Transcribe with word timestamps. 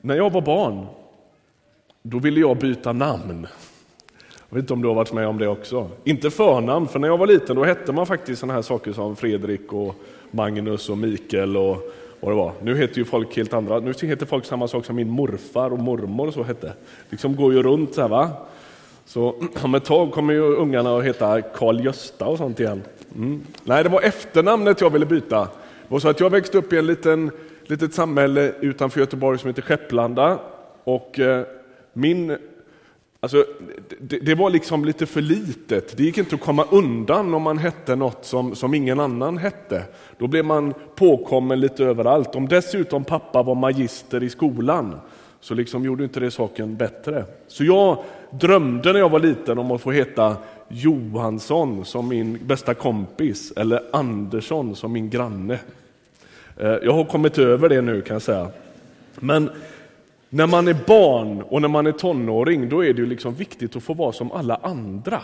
När 0.00 0.16
jag 0.16 0.30
var 0.30 0.40
barn, 0.40 0.86
då 2.02 2.18
ville 2.18 2.40
jag 2.40 2.56
byta 2.56 2.92
namn. 2.92 3.46
Jag 4.48 4.56
vet 4.56 4.62
inte 4.62 4.72
om 4.72 4.82
du 4.82 4.88
har 4.88 4.94
varit 4.94 5.12
med 5.12 5.28
om 5.28 5.38
det 5.38 5.48
också. 5.48 5.90
Inte 6.04 6.30
förnamn, 6.30 6.88
för 6.88 6.98
när 6.98 7.08
jag 7.08 7.18
var 7.18 7.26
liten 7.26 7.56
då 7.56 7.64
hette 7.64 7.92
man 7.92 8.06
faktiskt 8.06 8.40
sådana 8.40 8.54
här 8.54 8.62
saker 8.62 8.92
som 8.92 9.16
Fredrik 9.16 9.72
och 9.72 9.94
Magnus 10.30 10.88
och 10.88 10.98
Mikael 10.98 11.56
och 11.56 11.92
vad 12.20 12.32
det 12.32 12.36
var. 12.36 12.52
Nu 12.62 12.76
heter 12.76 12.98
ju 12.98 13.04
folk 13.04 13.36
helt 13.36 13.52
andra, 13.52 13.78
nu 13.78 13.94
heter 14.02 14.26
folk 14.26 14.44
samma 14.44 14.68
sak 14.68 14.84
som 14.84 14.96
min 14.96 15.10
morfar 15.10 15.72
och 15.72 15.78
mormor 15.78 16.26
och 16.26 16.34
så 16.34 16.42
hette. 16.42 16.72
Liksom 17.10 17.36
går 17.36 17.52
ju 17.52 17.62
runt 17.62 17.94
så 17.94 18.00
här 18.00 18.08
va. 18.08 18.30
Så 19.06 19.34
om 19.62 19.74
ett 19.74 19.84
tag 19.84 20.12
kommer 20.12 20.34
ju 20.34 20.40
ungarna 20.40 20.96
att 20.96 21.04
heta 21.04 21.42
Karl 21.42 21.84
Gösta 21.84 22.26
och 22.26 22.38
sånt 22.38 22.60
igen. 22.60 22.82
Mm. 23.16 23.42
Nej, 23.64 23.82
det 23.82 23.88
var 23.88 24.02
efternamnet 24.02 24.80
jag 24.80 24.90
ville 24.90 25.06
byta. 25.06 25.40
Det 25.40 25.48
var 25.88 25.98
så 25.98 26.08
att 26.08 26.20
jag 26.20 26.30
växte 26.30 26.58
upp 26.58 26.72
i 26.72 26.78
en 26.78 26.86
liten, 26.86 27.30
litet 27.70 27.94
samhälle 27.94 28.52
utanför 28.60 29.00
Göteborg 29.00 29.38
som 29.38 29.48
heter 29.48 29.62
Skepplanda. 29.62 30.38
Och 30.84 31.18
eh, 31.18 31.46
min 31.92 32.36
Alltså, 33.20 33.44
det, 34.00 34.18
det, 34.18 34.34
var 34.34 34.50
liksom 34.50 34.84
lite 34.84 35.06
för 35.06 35.20
litet. 35.20 35.96
Det 35.96 36.02
gick 36.02 36.18
inte 36.18 36.34
att 36.34 36.40
komma 36.40 36.64
undan 36.70 37.34
om 37.34 37.42
man 37.42 37.58
hette 37.58 37.96
något 37.96 38.24
som, 38.24 38.54
som 38.54 38.74
ingen 38.74 39.00
annan 39.00 39.38
hette. 39.38 39.82
Då 40.18 40.26
blev 40.26 40.44
man 40.44 40.74
påkommen 40.94 41.60
lite 41.60 41.84
överallt. 41.84 42.34
Om 42.34 42.48
dessutom 42.48 43.04
pappa 43.04 43.42
var 43.42 43.54
magister 43.54 44.22
i 44.22 44.30
skolan 44.30 45.00
så 45.40 45.54
liksom 45.54 45.84
gjorde 45.84 46.04
inte 46.04 46.20
det 46.20 46.30
saken 46.30 46.76
bättre. 46.76 47.24
Så 47.48 47.64
jag 47.64 47.98
drömde 48.30 48.92
när 48.92 49.00
jag 49.00 49.08
var 49.08 49.20
liten 49.20 49.58
om 49.58 49.70
att 49.70 49.80
få 49.80 49.90
heta 49.90 50.36
Johansson 50.68 51.84
som 51.84 52.08
min 52.08 52.38
bästa 52.46 52.74
kompis 52.74 53.52
eller 53.56 53.82
Andersson 53.92 54.76
som 54.76 54.92
min 54.92 55.10
granne. 55.10 55.58
Eh, 56.60 56.76
jag 56.82 56.92
har 56.92 57.04
kommit 57.04 57.38
över 57.38 57.68
det 57.68 57.80
nu 57.80 58.02
kan 58.02 58.14
jag 58.14 58.22
säga. 58.22 58.50
Men 59.14 59.50
när 60.28 60.46
man 60.46 60.68
är 60.68 60.76
barn 60.86 61.42
och 61.42 61.62
när 61.62 61.68
man 61.68 61.86
är 61.86 61.92
tonåring, 61.92 62.68
då 62.68 62.84
är 62.84 62.92
det 62.92 63.00
ju 63.00 63.06
liksom 63.06 63.34
viktigt 63.34 63.76
att 63.76 63.82
få 63.82 63.94
vara 63.94 64.12
som 64.12 64.32
alla 64.32 64.56
andra. 64.62 65.22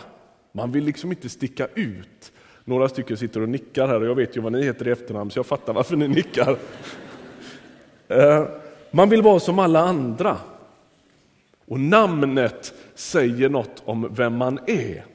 Man 0.51 0.71
vill 0.71 0.83
liksom 0.83 1.09
inte 1.09 1.29
sticka 1.29 1.67
ut. 1.75 2.31
Några 2.63 2.89
stycken 2.89 3.17
sitter 3.17 3.41
och 3.41 3.49
nickar 3.49 3.87
här 3.87 4.01
och 4.01 4.07
jag 4.07 4.15
vet 4.15 4.37
ju 4.37 4.41
vad 4.41 4.51
ni 4.51 4.63
heter 4.63 4.87
i 4.87 4.91
efternamn 4.91 5.31
så 5.31 5.39
jag 5.39 5.45
fattar 5.45 5.73
varför 5.73 5.95
ni 5.95 6.07
nickar. 6.07 6.57
Eh, 8.07 8.47
man 8.91 9.09
vill 9.09 9.21
vara 9.21 9.39
som 9.39 9.59
alla 9.59 9.79
andra. 9.79 10.37
Och 11.67 11.79
namnet 11.79 12.73
säger 12.95 13.49
något 13.49 13.83
om 13.85 14.13
vem 14.15 14.35
man 14.35 14.59
är. 14.67 15.05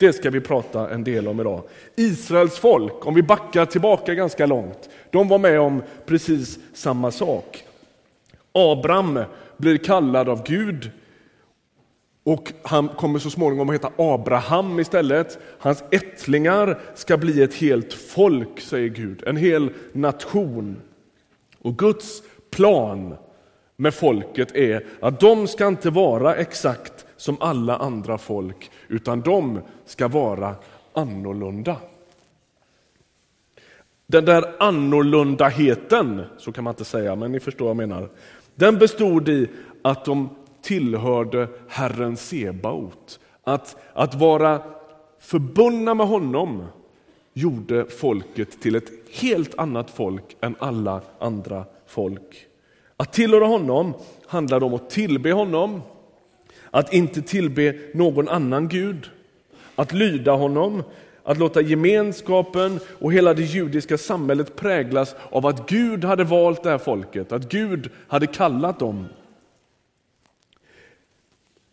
Det 0.00 0.12
ska 0.12 0.30
vi 0.30 0.40
prata 0.40 0.90
en 0.90 1.04
del 1.04 1.28
om 1.28 1.40
idag. 1.40 1.62
Israels 1.96 2.58
folk, 2.58 3.06
om 3.06 3.14
vi 3.14 3.22
backar 3.22 3.66
tillbaka 3.66 4.14
ganska 4.14 4.46
långt, 4.46 4.90
de 5.10 5.28
var 5.28 5.38
med 5.38 5.60
om 5.60 5.82
precis 6.06 6.58
samma 6.74 7.10
sak. 7.10 7.64
Abraham 8.52 9.20
blir 9.56 9.76
kallad 9.76 10.28
av 10.28 10.46
Gud 10.46 10.90
och 12.24 12.52
han 12.62 12.88
kommer 12.88 13.18
så 13.18 13.30
småningom 13.30 13.68
att 13.68 13.74
heta 13.74 13.92
Abraham 13.96 14.80
istället. 14.80 15.38
Hans 15.58 15.84
ättlingar 15.90 16.80
ska 16.94 17.16
bli 17.16 17.42
ett 17.42 17.54
helt 17.54 17.92
folk, 17.92 18.60
säger 18.60 18.88
Gud, 18.88 19.22
en 19.26 19.36
hel 19.36 19.70
nation. 19.92 20.76
Och 21.58 21.78
Guds 21.78 22.22
plan 22.50 23.16
med 23.76 23.94
folket 23.94 24.54
är 24.56 24.86
att 25.00 25.20
de 25.20 25.48
ska 25.48 25.66
inte 25.66 25.90
vara 25.90 26.34
exakt 26.34 26.99
som 27.20 27.36
alla 27.40 27.76
andra 27.76 28.18
folk, 28.18 28.70
utan 28.88 29.20
de 29.20 29.60
ska 29.84 30.08
vara 30.08 30.54
annorlunda. 30.92 31.76
Den 34.06 34.24
där 34.24 34.54
annorlundaheten, 34.58 36.22
så 36.38 36.52
kan 36.52 36.64
man 36.64 36.72
inte 36.72 36.84
säga, 36.84 37.16
men 37.16 37.32
ni 37.32 37.40
förstår 37.40 37.64
vad 37.64 37.70
jag 37.70 37.88
menar. 37.88 38.08
Den 38.54 38.78
bestod 38.78 39.28
i 39.28 39.48
att 39.82 40.04
de 40.04 40.28
tillhörde 40.62 41.48
Herren 41.68 42.16
Sebaot. 42.16 43.20
Att, 43.44 43.76
att 43.92 44.14
vara 44.14 44.62
förbundna 45.18 45.94
med 45.94 46.06
honom 46.06 46.64
gjorde 47.32 47.86
folket 47.86 48.62
till 48.62 48.74
ett 48.74 48.90
helt 49.10 49.58
annat 49.58 49.90
folk 49.90 50.36
än 50.40 50.56
alla 50.58 51.00
andra 51.18 51.64
folk. 51.86 52.46
Att 52.96 53.12
tillhöra 53.12 53.46
honom 53.46 53.94
handlade 54.26 54.64
om 54.64 54.74
att 54.74 54.90
tillbe 54.90 55.32
honom, 55.32 55.82
att 56.70 56.92
inte 56.92 57.22
tillbe 57.22 57.74
någon 57.94 58.28
annan 58.28 58.68
gud, 58.68 59.10
att 59.74 59.92
lyda 59.92 60.32
honom, 60.32 60.82
att 61.22 61.38
låta 61.38 61.60
gemenskapen 61.60 62.80
och 62.98 63.12
hela 63.12 63.34
det 63.34 63.42
judiska 63.42 63.98
samhället 63.98 64.56
präglas 64.56 65.14
av 65.30 65.46
att 65.46 65.68
Gud 65.68 66.04
hade 66.04 66.24
valt 66.24 66.62
det 66.62 66.70
här 66.70 66.78
folket, 66.78 67.32
att 67.32 67.48
Gud 67.48 67.90
hade 68.08 68.26
kallat 68.26 68.78
dem. 68.78 69.06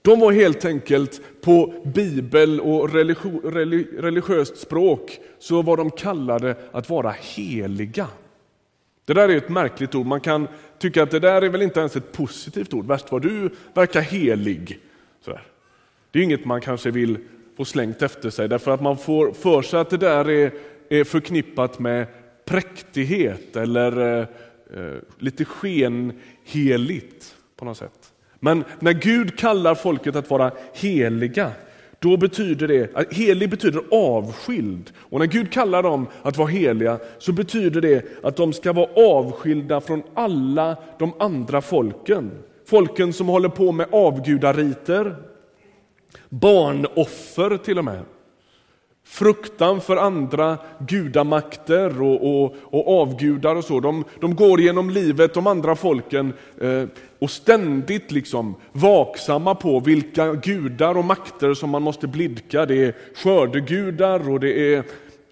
De 0.02 0.19
var 0.19 0.31
helt 0.31 0.66
enkelt 0.66 1.22
på 1.41 1.74
bibel 1.85 2.62
och 2.62 2.94
religiöst 2.94 4.58
språk 4.58 5.19
så 5.40 5.62
var 5.62 5.78
de 5.78 5.91
kallade 5.91 6.56
att 6.72 6.90
vara 6.90 7.16
heliga. 7.19 8.08
Det 9.06 9.14
där 9.14 9.29
är 9.29 9.38
ett 9.38 9.50
märkligt 9.50 9.96
ord. 9.96 10.06
Man 10.06 10.22
kan 10.22 10.47
tycka 10.79 11.03
att 11.03 11.12
det 11.12 11.19
där 11.19 11.41
är 11.41 11.50
väl 11.50 11.62
inte 11.62 11.79
ens 11.79 11.96
ett 11.96 12.12
positivt 12.12 12.74
ord. 12.74 12.85
Värst 12.85 13.12
vad 13.12 13.22
du 13.22 13.50
verkar 13.74 14.02
helig. 14.02 14.79
Sådär. 15.27 15.41
Det 16.11 16.19
är 16.19 16.23
inget 16.23 16.45
man 16.45 16.61
kanske 16.61 16.91
vill 16.91 17.17
få 17.57 17.65
slängt 17.65 18.01
efter 18.01 18.29
sig 18.29 18.47
därför 18.47 18.71
att 18.71 18.81
man 18.81 18.97
får 18.97 19.31
för 19.31 19.61
sig 19.61 19.79
att 19.79 19.89
det 19.89 19.97
där 19.97 20.29
är, 20.29 20.51
är 20.89 21.03
förknippat 21.03 21.79
med 21.79 22.07
präktighet 22.45 23.55
eller 23.55 24.19
eh, 24.19 24.27
eh, 24.73 24.97
lite 25.17 25.45
skenheligt 25.45 27.35
på 27.55 27.66
något 27.66 27.77
sätt. 27.77 28.13
Men 28.39 28.63
när 28.79 28.93
Gud 28.93 29.39
kallar 29.39 29.75
folket 29.75 30.16
att 30.16 30.29
vara 30.29 30.51
heliga, 30.73 31.51
då 31.99 32.17
betyder 32.17 32.67
det, 32.67 33.13
helig 33.13 33.49
betyder 33.49 33.81
avskild. 33.91 34.91
Och 34.97 35.19
när 35.19 35.25
Gud 35.25 35.51
kallar 35.51 35.83
dem 35.83 36.07
att 36.21 36.37
vara 36.37 36.47
heliga 36.47 36.99
så 37.17 37.31
betyder 37.31 37.81
det 37.81 38.05
att 38.23 38.35
de 38.35 38.53
ska 38.53 38.73
vara 38.73 38.89
avskilda 38.95 39.81
från 39.81 40.03
alla 40.13 40.77
de 40.99 41.13
andra 41.19 41.61
folken. 41.61 42.31
Folken 42.67 43.13
som 43.13 43.28
håller 43.28 43.50
på 43.50 43.72
med 43.72 43.88
avgudariter, 43.91 45.16
barnoffer 46.29 47.57
till 47.57 47.78
och 47.78 47.85
med. 47.85 48.05
Fruktan 49.05 49.81
för 49.81 49.97
andra 49.97 50.57
gudamakter 50.79 52.01
och, 52.01 52.44
och, 52.44 52.55
och 52.63 53.01
avgudar 53.01 53.55
och 53.55 53.63
så. 53.63 53.79
De, 53.79 54.03
de, 54.19 54.35
går 54.35 54.61
genom 54.61 54.89
livet, 54.89 55.33
de 55.33 55.47
andra 55.47 55.75
folken, 55.75 56.33
eh, 56.61 56.83
och 57.19 57.31
ständigt 57.31 58.11
liksom 58.11 58.55
vaksamma 58.72 59.55
på 59.55 59.79
vilka 59.79 60.34
gudar 60.34 60.97
och 60.97 61.05
makter 61.05 61.53
som 61.53 61.69
man 61.69 61.81
måste 61.81 62.07
blidka. 62.07 62.66
Det 62.66 62.85
är 62.85 62.95
skördegudar 63.16 64.29
och 64.29 64.39
det 64.39 64.75
är 64.75 64.84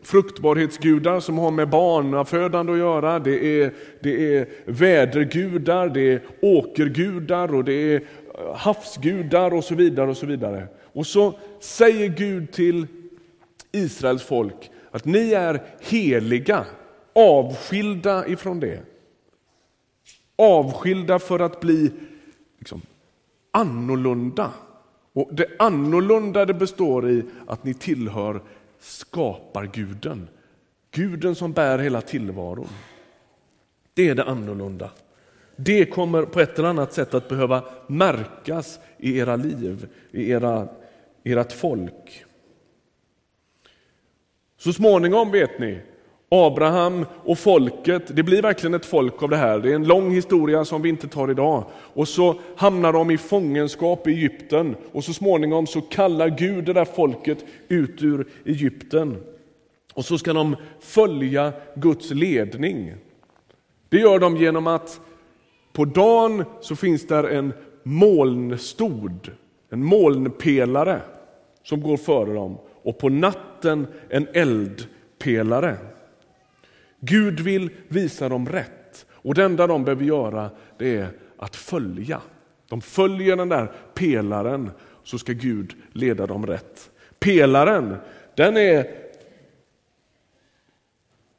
fruktbarhetsgudar 0.06 1.20
som 1.20 1.38
har 1.38 1.52
med 1.52 1.70
barnafödande 1.70 2.74
att 2.74 2.78
göra. 2.80 3.20
Det 3.20 3.62
är, 3.62 3.74
det 4.00 4.38
är 4.38 4.48
vädergudar, 4.66 5.90
det 5.90 6.14
är 6.14 6.22
åkergudar 6.42 7.56
och 7.56 7.64
det 7.64 7.74
är 7.74 7.96
eh, 7.96 8.56
havsgudar 8.56 9.54
och 9.54 9.64
så 9.64 9.76
vidare. 9.76 10.10
Och 10.10 10.18
så 10.18 10.26
vidare. 10.26 10.68
Och 10.94 11.08
så 11.08 11.34
säger 11.60 12.10
Gud 12.10 12.52
till 12.52 12.88
Israels 13.72 14.24
folk 14.24 14.72
att 14.92 15.06
ni 15.06 15.32
är 15.32 15.64
heliga, 15.80 16.66
avskilda 17.16 18.28
ifrån 18.28 18.60
det. 18.60 18.80
Avskilda 20.36 21.20
för 21.20 21.40
att 21.40 21.60
bli 21.60 21.92
liksom, 22.60 22.82
annorlunda. 23.52 24.52
Och 25.14 25.30
Det 25.34 25.48
annorlunda 25.60 26.46
det 26.46 26.54
består 26.54 27.10
i 27.10 27.24
att 27.48 27.64
ni 27.64 27.74
tillhör 27.74 28.42
skaparguden. 28.86 30.28
Guden 30.92 31.36
som 31.36 31.54
bär 31.54 31.80
hela 31.80 32.02
tillvaron. 32.02 32.70
Det 33.94 34.10
är 34.10 34.16
det 34.16 34.24
annorlunda. 34.24 34.92
Det 35.56 35.86
kommer 35.86 36.24
på 36.24 36.40
ett 36.40 36.60
eller 36.60 36.70
annat 36.70 36.94
sätt 36.94 37.14
att 37.14 37.30
behöva 37.30 37.64
märkas 37.88 38.80
i 38.98 39.18
era 39.18 39.36
liv, 39.36 39.88
i 40.12 40.32
era, 40.32 40.68
ert 41.24 41.52
folk. 41.52 42.26
Så 44.58 44.74
småningom 44.74 45.32
vet 45.32 45.60
ni, 45.60 45.82
Abraham 46.36 47.06
och 47.24 47.40
folket, 47.40 48.16
det 48.16 48.24
blir 48.24 48.42
verkligen 48.42 48.74
ett 48.74 48.86
folk 48.86 49.24
av 49.24 49.30
det 49.30 49.38
här. 49.38 49.60
Det 49.60 49.72
är 49.72 49.76
en 49.76 49.88
lång 49.88 50.12
historia 50.12 50.66
som 50.66 50.82
vi 50.82 50.90
inte 50.90 51.08
tar 51.08 51.32
idag. 51.32 51.64
Och 51.74 52.08
så 52.08 52.36
hamnar 52.56 52.94
de 52.94 53.12
i 53.12 53.18
fångenskap 53.18 54.08
i 54.08 54.12
Egypten 54.12 54.76
och 54.92 55.04
så 55.04 55.14
småningom 55.14 55.68
så 55.68 55.82
kallar 55.82 56.30
Gud 56.30 56.66
det 56.66 56.74
där 56.74 56.86
folket 56.86 57.46
ut 57.68 58.04
ur 58.04 58.28
Egypten. 58.46 59.18
Och 59.94 60.06
så 60.06 60.18
ska 60.18 60.34
de 60.34 60.56
följa 60.80 61.54
Guds 61.76 62.12
ledning. 62.12 62.94
Det 63.90 63.98
gör 63.98 64.20
de 64.20 64.38
genom 64.38 64.68
att 64.68 65.00
på 65.74 65.86
dagen 65.86 66.46
så 66.62 66.76
finns 66.76 67.08
där 67.08 67.24
en 67.24 67.54
molnstod, 67.84 69.32
en 69.70 69.84
molnpelare 69.84 71.02
som 71.64 71.82
går 71.82 71.98
före 71.98 72.34
dem 72.34 72.58
och 72.84 72.98
på 72.98 73.10
natten 73.10 73.88
en 74.10 74.28
eldpelare. 74.34 75.78
Gud 77.06 77.40
vill 77.40 77.70
visa 77.88 78.30
dem 78.30 78.50
rätt 78.50 79.06
och 79.12 79.34
det 79.34 79.44
enda 79.44 79.68
de 79.68 79.84
behöver 79.84 80.06
göra 80.06 80.50
det 80.78 80.98
är 80.98 81.10
att 81.38 81.56
följa. 81.56 82.22
De 82.70 82.82
följer 82.82 83.36
den 83.36 83.50
där 83.50 83.72
pelaren 83.94 84.72
så 85.04 85.18
ska 85.18 85.34
Gud 85.34 85.76
leda 85.92 86.28
dem 86.28 86.48
rätt. 86.48 86.92
Pelaren, 87.20 87.96
den 88.36 88.58
är 88.58 88.88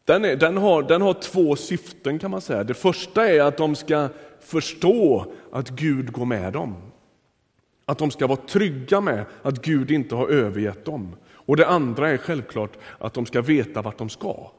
den, 0.04 0.24
är, 0.24 0.36
den, 0.36 0.56
har, 0.56 0.82
den 0.82 1.02
har 1.02 1.14
två 1.14 1.56
syften 1.56 2.18
kan 2.18 2.30
man 2.30 2.40
säga. 2.40 2.64
Det 2.64 2.74
första 2.74 3.28
är 3.28 3.40
att 3.40 3.56
de 3.56 3.74
ska 3.74 4.08
förstå 4.40 5.32
att 5.52 5.70
Gud 5.70 6.12
går 6.12 6.24
med 6.24 6.52
dem. 6.52 6.74
Att 7.84 7.98
de 7.98 8.10
ska 8.10 8.26
vara 8.26 8.38
trygga 8.48 9.00
med 9.00 9.24
att 9.42 9.62
Gud 9.62 9.90
inte 9.90 10.14
har 10.14 10.28
övergett 10.28 10.84
dem. 10.84 11.16
Och 11.28 11.56
det 11.56 11.66
andra 11.66 12.10
är 12.10 12.16
självklart 12.16 12.78
att 12.98 13.14
de 13.14 13.26
ska 13.26 13.42
veta 13.42 13.82
vart 13.82 13.98
de 13.98 14.08
ska. 14.08 14.50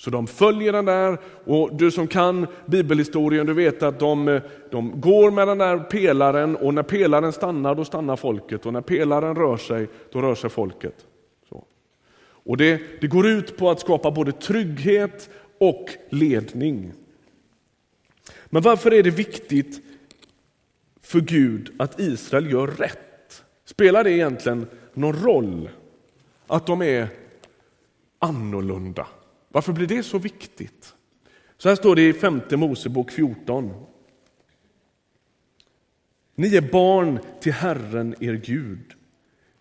Så 0.00 0.10
de 0.10 0.26
följer 0.26 0.72
den 0.72 0.84
där 0.84 1.18
och 1.44 1.74
du 1.74 1.90
som 1.90 2.06
kan 2.06 2.46
bibelhistorien, 2.66 3.46
du 3.46 3.52
vet 3.52 3.82
att 3.82 3.98
de, 3.98 4.40
de 4.70 5.00
går 5.00 5.30
med 5.30 5.48
den 5.48 5.58
där 5.58 5.78
pelaren 5.78 6.56
och 6.56 6.74
när 6.74 6.82
pelaren 6.82 7.32
stannar, 7.32 7.74
då 7.74 7.84
stannar 7.84 8.16
folket 8.16 8.66
och 8.66 8.72
när 8.72 8.80
pelaren 8.80 9.36
rör 9.36 9.56
sig, 9.56 9.88
då 10.12 10.22
rör 10.22 10.34
sig 10.34 10.50
folket. 10.50 11.06
Så. 11.48 11.64
Och 12.20 12.56
det, 12.56 12.80
det 13.00 13.06
går 13.06 13.26
ut 13.26 13.56
på 13.56 13.70
att 13.70 13.80
skapa 13.80 14.10
både 14.10 14.32
trygghet 14.32 15.30
och 15.58 15.90
ledning. 16.10 16.92
Men 18.46 18.62
varför 18.62 18.94
är 18.94 19.02
det 19.02 19.10
viktigt 19.10 19.82
för 21.00 21.20
Gud 21.20 21.74
att 21.78 22.00
Israel 22.00 22.52
gör 22.52 22.66
rätt? 22.66 23.44
Spelar 23.64 24.04
det 24.04 24.12
egentligen 24.12 24.66
någon 24.94 25.24
roll 25.24 25.68
att 26.46 26.66
de 26.66 26.82
är 26.82 27.08
annorlunda? 28.18 29.06
Varför 29.52 29.72
blir 29.72 29.86
det 29.86 30.02
så 30.02 30.18
viktigt? 30.18 30.94
Så 31.58 31.68
här 31.68 31.76
står 31.76 31.96
det 31.96 32.08
i 32.08 32.12
femte 32.12 32.56
Mosebok 32.56 33.10
14. 33.10 33.72
Ni 36.34 36.56
är 36.56 36.60
barn 36.60 37.18
till 37.40 37.52
Herren, 37.52 38.14
er 38.20 38.34
Gud. 38.34 38.94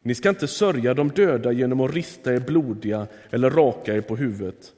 Ni 0.02 0.16
ska 0.16 0.30
inte 0.30 0.48
sörja 0.48 0.94
de 0.94 1.10
döda 1.10 1.52
genom 1.52 1.82
att 1.82 1.94
rista 1.94 2.34
er 2.34 2.40
blodiga 2.40 3.08
eller 3.30 3.50
raka 3.50 3.96
er 3.96 4.02
på 4.02 4.16
huvudet. 4.16 4.74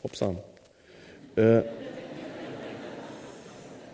Hoppsan. 0.00 0.36
Eh. 1.36 1.60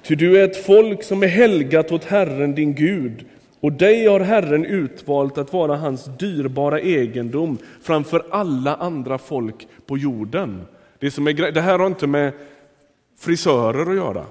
Ty 0.02 0.14
du 0.14 0.40
är 0.40 0.44
ett 0.44 0.64
folk 0.64 1.02
som 1.02 1.22
är 1.22 1.26
helgat 1.26 1.92
åt 1.92 2.04
Herren, 2.04 2.54
din 2.54 2.74
Gud, 2.74 3.24
och 3.60 3.72
dig 3.72 4.06
har 4.06 4.20
Herren 4.20 4.64
utvalt 4.64 5.38
att 5.38 5.52
vara 5.52 5.76
hans 5.76 6.04
dyrbara 6.18 6.80
egendom 6.80 7.58
framför 7.82 8.26
alla 8.30 8.74
andra 8.74 9.18
folk 9.18 9.68
på 9.86 9.98
jorden. 9.98 10.66
Det, 10.98 11.10
som 11.10 11.26
är, 11.26 11.52
det 11.52 11.60
här 11.60 11.78
har 11.78 11.86
inte 11.86 12.06
med 12.06 12.32
frisörer 13.18 13.90
att 13.90 13.96
göra, 13.96 14.24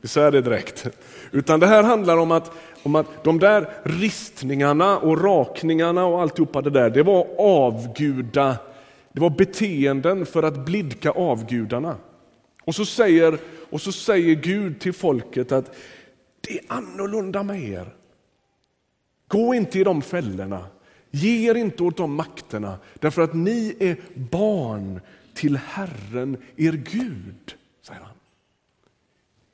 vi 0.00 0.08
säger 0.08 0.30
det 0.30 0.40
direkt. 0.40 0.86
Utan 1.30 1.60
det 1.60 1.66
här 1.66 1.82
handlar 1.82 2.16
om 2.16 2.30
att, 2.30 2.52
om 2.82 2.94
att 2.94 3.24
de 3.24 3.38
där 3.38 3.68
ristningarna 3.82 4.98
och 4.98 5.24
rakningarna 5.24 6.06
och 6.06 6.22
alltihopa 6.22 6.62
det 6.62 6.70
där, 6.70 6.90
det 6.90 7.02
var 7.02 7.26
avguda, 7.38 8.56
det 9.12 9.20
var 9.20 9.30
beteenden 9.30 10.26
för 10.26 10.42
att 10.42 10.64
blidka 10.66 11.10
avgudarna. 11.10 11.96
Och 12.64 12.74
så 12.74 12.84
säger, 12.84 13.38
och 13.70 13.80
så 13.80 13.92
säger 13.92 14.34
Gud 14.34 14.80
till 14.80 14.92
folket 14.92 15.52
att 15.52 15.76
det 16.40 16.52
är 16.58 16.60
annorlunda 16.68 17.42
med 17.42 17.62
er. 17.62 17.86
Gå 19.28 19.54
inte 19.54 19.78
i 19.78 19.84
de 19.84 20.02
fällorna. 20.02 20.66
Ge 21.10 21.50
er 21.50 21.54
inte 21.54 21.82
åt 21.82 21.96
de 21.96 22.14
makterna, 22.14 22.78
därför 22.94 23.22
att 23.22 23.34
ni 23.34 23.76
är 23.80 23.96
barn 24.14 25.00
till 25.34 25.56
Herren, 25.56 26.36
er 26.56 26.72
Gud, 26.72 27.54
säger 27.82 28.00
han. 28.00 28.14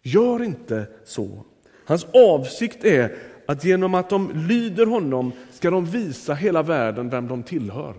Gör 0.03 0.43
inte 0.43 0.87
så. 1.05 1.45
Hans 1.85 2.07
avsikt 2.15 2.85
är 2.85 3.19
att 3.47 3.65
genom 3.65 3.95
att 3.95 4.11
de 4.11 4.31
lyder 4.49 4.87
honom 4.87 5.33
ska 5.51 5.71
de 5.71 5.85
visa 5.85 6.35
hela 6.35 6.63
världen 6.63 7.11
vem 7.11 7.29
de 7.29 7.43
tillhör. 7.43 7.95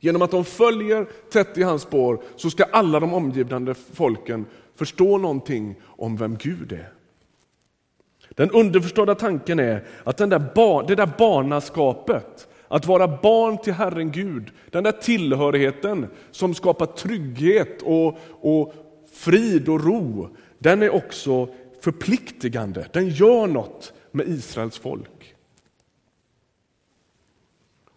Genom 0.00 0.22
att 0.22 0.30
de 0.30 0.44
följer 0.44 1.06
tätt 1.30 1.58
i 1.58 1.62
hans 1.62 1.82
spår 1.82 2.22
så 2.36 2.50
ska 2.50 2.64
alla 2.64 3.00
de 3.00 3.14
omgivande 3.14 3.74
folken 3.74 4.46
förstå 4.74 5.18
någonting 5.18 5.74
om 5.84 6.16
vem 6.16 6.36
Gud 6.36 6.72
är. 6.72 6.92
Den 8.34 8.50
underförstådda 8.50 9.14
tanken 9.14 9.58
är 9.58 9.84
att 10.04 10.16
den 10.16 10.28
där 10.28 10.52
bar, 10.54 10.84
det 10.88 10.94
där 10.94 11.10
barnaskapet, 11.18 12.48
att 12.68 12.86
vara 12.86 13.08
barn 13.22 13.58
till 13.58 13.72
Herren 13.72 14.10
Gud, 14.10 14.50
den 14.70 14.84
där 14.84 14.92
tillhörigheten 14.92 16.06
som 16.30 16.54
skapar 16.54 16.86
trygghet 16.86 17.82
och, 17.82 18.18
och 18.40 18.74
frid 19.12 19.68
och 19.68 19.84
ro, 19.84 20.28
den 20.58 20.82
är 20.82 20.94
också 20.94 21.48
förpliktigande. 21.80 22.86
Den 22.92 23.08
gör 23.08 23.46
något 23.46 23.92
med 24.10 24.28
Israels 24.28 24.78
folk. 24.78 25.34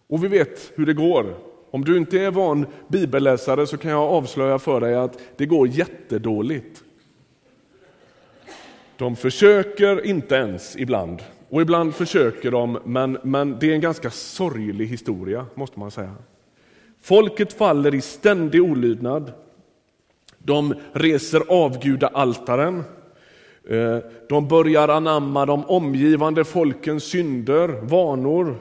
Och 0.08 0.24
vi 0.24 0.28
vet 0.28 0.72
hur 0.74 0.86
det 0.86 0.94
går. 0.94 1.36
Om 1.70 1.84
du 1.84 1.96
inte 1.96 2.20
är 2.20 2.30
van 2.30 2.66
bibelläsare 2.88 3.66
så 3.66 3.76
kan 3.76 3.90
jag 3.90 4.02
avslöja 4.02 4.58
för 4.58 4.80
dig 4.80 4.94
att 4.94 5.18
det 5.36 5.46
går 5.46 5.68
jättedåligt. 5.68 6.82
De 8.98 9.16
försöker 9.16 10.06
inte 10.06 10.34
ens 10.34 10.76
ibland, 10.76 11.22
och 11.48 11.62
ibland 11.62 11.94
försöker 11.94 12.50
de, 12.50 12.78
men, 12.84 13.18
men 13.22 13.58
det 13.58 13.70
är 13.70 13.74
en 13.74 13.80
ganska 13.80 14.10
sorglig 14.10 14.86
historia, 14.86 15.46
måste 15.54 15.78
man 15.78 15.90
säga. 15.90 16.14
Folket 17.02 17.52
faller 17.52 17.94
i 17.94 18.00
ständig 18.00 18.62
olydnad. 18.62 19.32
De 20.38 20.74
reser 20.92 21.42
avgudaaltaren. 21.48 22.84
altaren. 23.68 24.04
de 24.28 24.48
börjar 24.48 24.88
anamma 24.88 25.46
de 25.46 25.64
omgivande 25.64 26.44
folkens 26.44 27.04
synder, 27.04 27.68
vanor. 27.68 28.58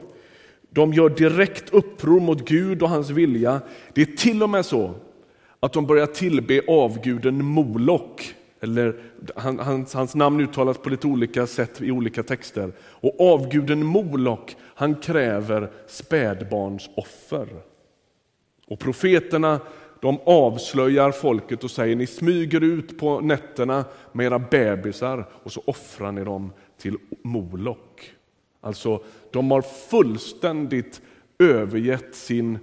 De 0.69 0.93
gör 0.93 1.09
direkt 1.09 1.73
uppror 1.73 2.19
mot 2.19 2.47
Gud 2.47 2.83
och 2.83 2.89
hans 2.89 3.09
vilja. 3.09 3.61
Det 3.93 4.01
är 4.01 4.05
till 4.05 4.43
och 4.43 4.49
med 4.49 4.65
så 4.65 4.93
att 5.59 5.73
de 5.73 5.85
börjar 5.85 6.05
tillbe 6.05 6.61
avguden 6.67 7.45
Molok 7.45 8.35
eller 8.65 8.95
han, 9.35 9.59
hans, 9.59 9.93
hans, 9.93 10.15
namn 10.15 10.41
uttalas 10.41 10.77
på 10.77 10.89
lite 10.89 11.07
olika 11.07 11.47
sätt 11.47 11.81
i 11.81 11.91
olika 11.91 12.23
texter. 12.23 12.71
Och 12.79 13.33
avguden 13.33 13.85
Molok, 13.85 14.55
han 14.61 14.95
kräver 14.95 15.71
spädbarnsoffer. 15.87 17.47
Och 18.67 18.79
profeterna 18.79 19.59
de 20.01 20.19
avslöjar 20.25 21.11
folket 21.11 21.63
och 21.63 21.71
säger 21.71 21.95
ni 21.95 22.07
smyger 22.07 22.63
ut 22.63 22.99
på 22.99 23.19
nätterna 23.19 23.85
med 24.11 24.25
era 24.25 24.39
bebisar 24.39 25.29
och 25.31 25.51
så 25.51 25.61
offrar 25.65 26.11
ni 26.11 26.23
dem 26.23 26.51
till 26.77 26.97
Molok. 27.23 28.11
Alltså, 28.61 29.03
de 29.31 29.51
har 29.51 29.61
fullständigt 29.61 31.01
övergett 31.39 32.15
sin, 32.15 32.59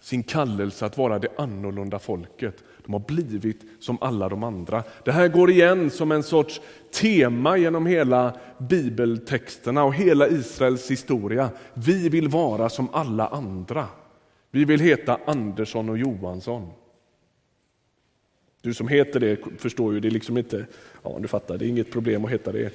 sin 0.00 0.22
kallelse 0.22 0.86
att 0.86 0.98
vara 0.98 1.18
det 1.18 1.28
annorlunda 1.38 1.98
folket 1.98 2.64
de 2.88 2.92
har 2.92 3.00
blivit 3.00 3.60
som 3.80 3.98
alla 4.00 4.28
de 4.28 4.42
andra. 4.42 4.84
Det 5.04 5.12
här 5.12 5.28
går 5.28 5.50
igen 5.50 5.90
som 5.90 6.12
en 6.12 6.22
sorts 6.22 6.60
tema 6.92 7.56
genom 7.56 7.86
hela 7.86 8.36
bibeltexterna 8.58 9.84
och 9.84 9.94
hela 9.94 10.28
Israels 10.28 10.90
historia. 10.90 11.50
Vi 11.74 12.08
vill 12.08 12.28
vara 12.28 12.68
som 12.68 12.88
alla 12.92 13.26
andra. 13.26 13.86
Vi 14.50 14.64
vill 14.64 14.80
heta 14.80 15.20
Andersson 15.26 15.88
och 15.88 15.98
Johansson. 15.98 16.70
Du 18.62 18.74
som 18.74 18.88
heter 18.88 19.20
det 19.20 19.38
förstår 19.58 19.94
ju, 19.94 20.00
det 20.00 20.08
är 20.08 20.10
liksom 20.10 20.38
inte, 20.38 20.66
ja 21.02 21.18
du 21.20 21.28
fattar, 21.28 21.58
det 21.58 21.64
är 21.66 21.68
inget 21.68 21.92
problem 21.92 22.24
att 22.24 22.30
heta 22.30 22.52
det. 22.52 22.64
Eh. 22.64 22.70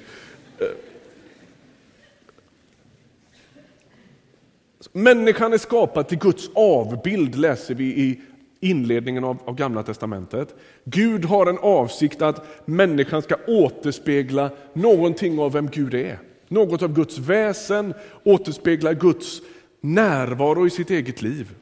Människan 4.92 5.52
är 5.52 5.58
skapad 5.58 6.08
till 6.08 6.18
Guds 6.18 6.50
avbild 6.54 7.34
läser 7.34 7.74
vi 7.74 7.84
i 7.84 8.20
inledningen 8.64 9.24
av, 9.24 9.38
av 9.44 9.54
Gamla 9.54 9.82
testamentet. 9.82 10.54
Gud 10.84 11.24
har 11.24 11.46
en 11.46 11.58
avsikt 11.58 12.22
att 12.22 12.68
människan 12.68 13.22
ska 13.22 13.36
återspegla 13.46 14.50
någonting 14.72 15.38
av 15.38 15.52
vem 15.52 15.68
Gud 15.68 15.94
är. 15.94 16.18
Något 16.48 16.82
av 16.82 16.92
Guds 16.92 17.18
väsen, 17.18 17.94
återspegla 18.24 18.92
Guds 18.92 19.42
närvaro 19.80 20.66
i 20.66 20.70
sitt 20.70 20.90
eget 20.90 21.22
liv. 21.22 21.54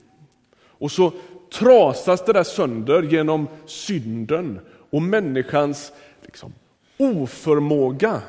Och 0.67 0.91
så 0.91 1.13
trasas 1.53 2.25
det 2.25 2.33
där 2.33 2.45
sönder 2.45 3.03
genom 3.03 3.49
synden 3.67 4.61
och 4.91 5.03
människans 5.03 5.93
liksom, 6.23 6.53
oförmåga 6.99 8.23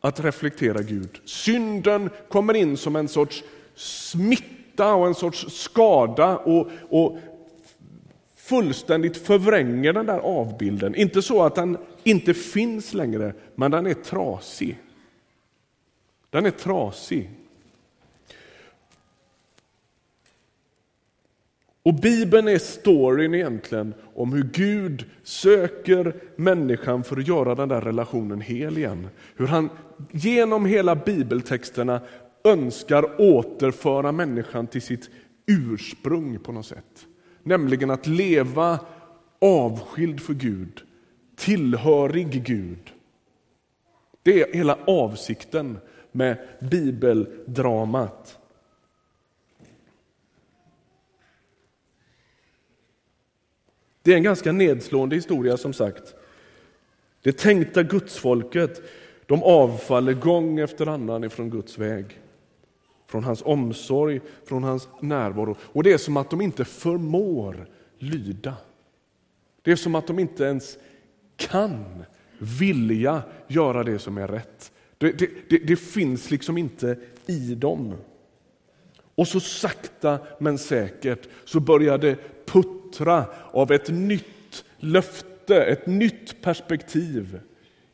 att 0.00 0.20
reflektera 0.20 0.82
Gud. 0.82 1.20
Synden 1.24 2.10
kommer 2.28 2.54
in 2.54 2.76
som 2.76 2.96
en 2.96 3.08
sorts 3.08 3.44
smitta 3.74 4.94
och 4.94 5.06
en 5.06 5.14
sorts 5.14 5.46
skada 5.48 6.36
och, 6.36 6.70
och 6.88 7.18
fullständigt 8.48 9.16
förvränger 9.16 9.92
den 9.92 10.06
där 10.06 10.18
avbilden. 10.18 10.94
Inte 10.94 11.22
så 11.22 11.42
att 11.44 11.54
den 11.54 11.78
inte 12.04 12.34
finns 12.34 12.94
längre, 12.94 13.34
men 13.54 13.70
den 13.70 13.86
är 13.86 13.94
trasig. 13.94 14.78
Den 16.30 16.46
är 16.46 16.50
trasig. 16.50 17.30
Och 21.82 21.94
Bibeln 21.94 22.48
är 22.48 22.58
storyn 22.58 23.34
egentligen 23.34 23.94
om 24.14 24.32
hur 24.32 24.42
Gud 24.42 25.04
söker 25.22 26.14
människan 26.36 27.04
för 27.04 27.16
att 27.16 27.28
göra 27.28 27.54
den 27.54 27.68
där 27.68 27.80
relationen 27.80 28.40
hel 28.40 28.78
igen. 28.78 29.08
Hur 29.36 29.46
han 29.46 29.70
genom 30.10 30.66
hela 30.66 30.96
bibeltexterna 30.96 32.00
önskar 32.44 33.20
återföra 33.20 34.12
människan 34.12 34.66
till 34.66 34.82
sitt 34.82 35.10
ursprung 35.46 36.38
på 36.38 36.52
något 36.52 36.66
sätt. 36.66 37.06
Nämligen 37.42 37.90
att 37.90 38.06
leva 38.06 38.80
avskild 39.38 40.20
för 40.20 40.34
Gud, 40.34 40.82
tillhörig 41.36 42.44
Gud. 42.44 42.92
Det 44.22 44.42
är 44.42 44.54
hela 44.54 44.78
avsikten 44.86 45.78
med 46.12 46.48
bibeldramat. 46.60 48.38
Det 54.02 54.12
är 54.12 54.16
en 54.16 54.22
ganska 54.22 54.52
nedslående 54.52 55.16
historia 55.16 55.56
som 55.56 55.72
sagt. 55.72 56.14
Det 57.22 57.38
tänkta 57.38 57.82
gudsfolket 57.82 58.82
de 59.26 59.42
avfaller 59.42 60.12
gång 60.12 60.58
efter 60.58 60.86
annan 60.86 61.24
ifrån 61.24 61.50
Guds 61.50 61.78
väg. 61.78 62.20
Från 63.08 63.24
hans 63.24 63.42
omsorg, 63.44 64.20
från 64.44 64.64
hans 64.64 64.88
närvaro. 65.00 65.56
Och 65.60 65.82
det 65.82 65.92
är 65.92 65.98
som 65.98 66.16
att 66.16 66.30
de 66.30 66.40
inte 66.40 66.64
förmår 66.64 67.68
lyda. 67.98 68.54
Det 69.62 69.72
är 69.72 69.76
som 69.76 69.94
att 69.94 70.06
de 70.06 70.18
inte 70.18 70.44
ens 70.44 70.78
kan 71.36 72.04
vilja 72.38 73.22
göra 73.48 73.84
det 73.84 73.98
som 73.98 74.18
är 74.18 74.28
rätt. 74.28 74.72
Det, 74.98 75.18
det, 75.18 75.30
det, 75.48 75.58
det 75.58 75.76
finns 75.76 76.30
liksom 76.30 76.58
inte 76.58 76.98
i 77.26 77.54
dem. 77.54 77.94
Och 79.14 79.28
så 79.28 79.40
sakta 79.40 80.18
men 80.38 80.58
säkert 80.58 81.28
så 81.44 81.60
börjar 81.60 81.98
det 81.98 82.16
puttra 82.46 83.24
av 83.52 83.72
ett 83.72 83.88
nytt 83.88 84.64
löfte, 84.78 85.64
ett 85.64 85.86
nytt 85.86 86.42
perspektiv 86.42 87.40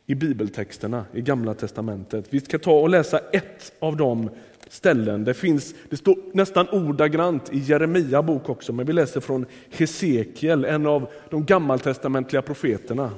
i 0.06 0.14
bibeltexterna 0.14 1.04
i 1.12 1.20
Gamla 1.20 1.54
testamentet. 1.54 2.26
Vi 2.30 2.40
ska 2.40 2.58
ta 2.58 2.72
och 2.72 2.88
läsa 2.88 3.18
ett 3.18 3.72
av 3.78 3.96
dem 3.96 4.30
ställen. 4.68 5.24
Det, 5.24 5.34
finns, 5.34 5.74
det 5.90 5.96
står 5.96 6.18
nästan 6.32 6.68
ordagrant 6.68 7.52
i 7.52 7.58
Jeremia 7.58 8.22
bok 8.22 8.48
också, 8.48 8.72
men 8.72 8.86
vi 8.86 8.92
läser 8.92 9.20
från 9.20 9.46
Hesekiel, 9.70 10.64
en 10.64 10.86
av 10.86 11.06
de 11.30 11.44
gammaltestamentliga 11.44 12.42
profeterna. 12.42 13.10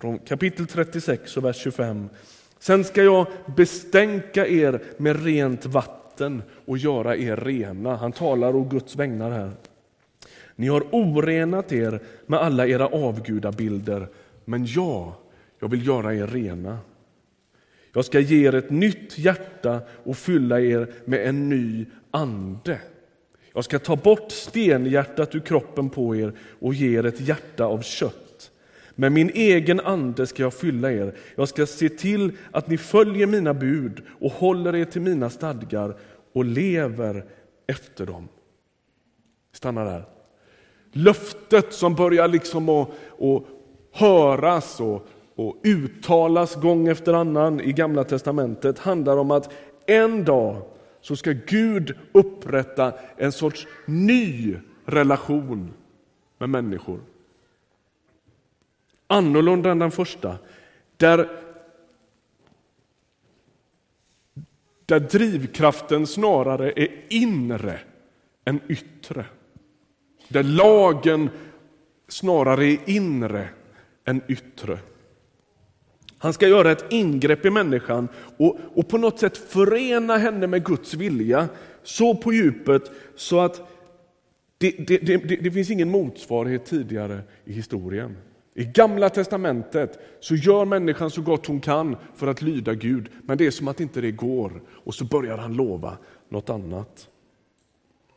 Från 0.00 0.18
kapitel 0.18 0.66
36 0.66 1.36
och 1.36 1.44
vers 1.44 1.56
25. 1.56 2.08
Sen 2.58 2.84
ska 2.84 3.02
jag 3.02 3.26
bestänka 3.56 4.46
er 4.46 4.82
med 4.96 5.24
rent 5.24 5.66
vatten 5.66 6.42
och 6.66 6.78
göra 6.78 7.16
er 7.16 7.36
rena. 7.36 7.96
Han 7.96 8.12
talar 8.12 8.56
å 8.56 8.62
Guds 8.62 8.96
vägnar 8.96 9.30
här. 9.30 9.50
Ni 10.56 10.68
har 10.68 10.84
orenat 10.90 11.72
er 11.72 12.00
med 12.26 12.40
alla 12.40 12.66
era 12.66 12.86
avgudabilder, 12.86 14.08
men 14.44 14.66
jag, 14.66 15.12
jag 15.58 15.68
vill 15.68 15.86
göra 15.86 16.14
er 16.14 16.26
rena. 16.26 16.78
Jag 17.92 18.04
ska 18.04 18.20
ge 18.20 18.48
er 18.48 18.54
ett 18.54 18.70
nytt 18.70 19.18
hjärta 19.18 19.80
och 20.04 20.16
fylla 20.16 20.60
er 20.60 20.92
med 21.04 21.28
en 21.28 21.48
ny 21.48 21.86
ande. 22.10 22.78
Jag 23.54 23.64
ska 23.64 23.78
ta 23.78 23.96
bort 23.96 24.32
stenhjärtat 24.32 25.34
ur 25.34 25.40
kroppen 25.40 25.90
på 25.90 26.16
er 26.16 26.32
och 26.60 26.74
ge 26.74 26.98
er 26.98 27.06
ett 27.06 27.20
hjärta 27.20 27.64
av 27.64 27.82
kött. 27.82 28.50
Med 28.94 29.12
min 29.12 29.30
egen 29.34 29.80
ande 29.80 30.26
ska 30.26 30.42
jag 30.42 30.54
fylla 30.54 30.92
er. 30.92 31.14
Jag 31.34 31.48
ska 31.48 31.66
se 31.66 31.88
till 31.88 32.32
att 32.50 32.68
ni 32.68 32.78
följer 32.78 33.26
mina 33.26 33.54
bud 33.54 34.02
och 34.20 34.32
håller 34.32 34.76
er 34.76 34.84
till 34.84 35.02
mina 35.02 35.30
stadgar 35.30 35.96
och 36.32 36.44
lever 36.44 37.24
efter 37.66 38.06
dem. 38.06 38.28
Stanna 39.52 39.84
där. 39.84 40.04
Löftet 40.92 41.72
som 41.72 41.94
börjar 41.94 42.28
liksom 42.28 42.68
att, 42.68 42.88
att 43.20 43.42
höras 43.92 44.80
och 44.80 45.08
och 45.36 45.56
uttalas 45.64 46.54
gång 46.54 46.88
efter 46.88 47.12
annan 47.12 47.60
i 47.60 47.72
Gamla 47.72 48.04
testamentet 48.04 48.78
handlar 48.78 49.16
om 49.16 49.30
att 49.30 49.52
en 49.86 50.24
dag 50.24 50.62
så 51.00 51.16
ska 51.16 51.32
Gud 51.46 51.96
upprätta 52.12 52.92
en 53.16 53.32
sorts 53.32 53.66
ny 53.86 54.56
relation 54.84 55.72
med 56.38 56.48
människor. 56.48 57.00
Annorlunda 59.06 59.70
än 59.70 59.78
den 59.78 59.90
första, 59.90 60.38
där, 60.96 61.28
där 64.86 65.00
drivkraften 65.00 66.06
snarare 66.06 66.72
är 66.76 66.88
inre 67.08 67.80
än 68.44 68.60
yttre. 68.68 69.24
Där 70.28 70.42
lagen 70.42 71.30
snarare 72.08 72.64
är 72.64 72.78
inre 72.86 73.48
än 74.04 74.22
yttre. 74.28 74.78
Han 76.22 76.32
ska 76.32 76.48
göra 76.48 76.72
ett 76.72 76.84
ingrepp 76.90 77.44
i 77.44 77.50
människan 77.50 78.08
och, 78.36 78.58
och 78.74 78.88
på 78.88 78.98
något 78.98 79.18
sätt 79.18 79.36
förena 79.36 80.16
henne 80.16 80.46
med 80.46 80.64
Guds 80.64 80.94
vilja 80.94 81.48
så 81.82 82.16
på 82.16 82.32
djupet 82.32 82.90
så 83.16 83.40
att 83.40 83.60
det, 84.58 84.70
det, 84.70 84.98
det, 84.98 85.16
det, 85.16 85.50
finns 85.50 85.70
ingen 85.70 85.90
motsvarighet 85.90 86.64
tidigare 86.64 87.20
i 87.44 87.52
historien. 87.52 88.16
I 88.54 88.64
Gamla 88.64 89.08
testamentet 89.08 89.98
så 90.20 90.34
gör 90.34 90.64
människan 90.64 91.10
så 91.10 91.22
gott 91.22 91.46
hon 91.46 91.60
kan 91.60 91.96
för 92.16 92.26
att 92.26 92.42
lyda 92.42 92.74
Gud, 92.74 93.08
men 93.22 93.38
det 93.38 93.46
är 93.46 93.50
som 93.50 93.68
att 93.68 93.80
inte 93.80 94.00
det 94.00 94.10
går 94.10 94.62
och 94.68 94.94
så 94.94 95.04
börjar 95.04 95.38
han 95.38 95.54
lova 95.54 95.98
något 96.28 96.50
annat. 96.50 97.08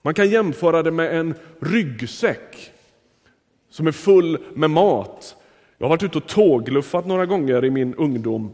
Man 0.01 0.13
kan 0.13 0.29
jämföra 0.29 0.83
det 0.83 0.91
med 0.91 1.19
en 1.19 1.33
ryggsäck 1.59 2.71
som 3.69 3.87
är 3.87 3.91
full 3.91 4.37
med 4.53 4.69
mat 4.69 5.35
jag 5.77 5.85
har 5.85 5.89
varit 5.89 6.03
ute 6.03 6.17
och 6.17 6.27
tågluffat 6.27 7.05
några 7.05 7.25
gånger 7.25 7.65
i 7.65 7.69
min 7.69 7.95
ungdom. 7.95 8.51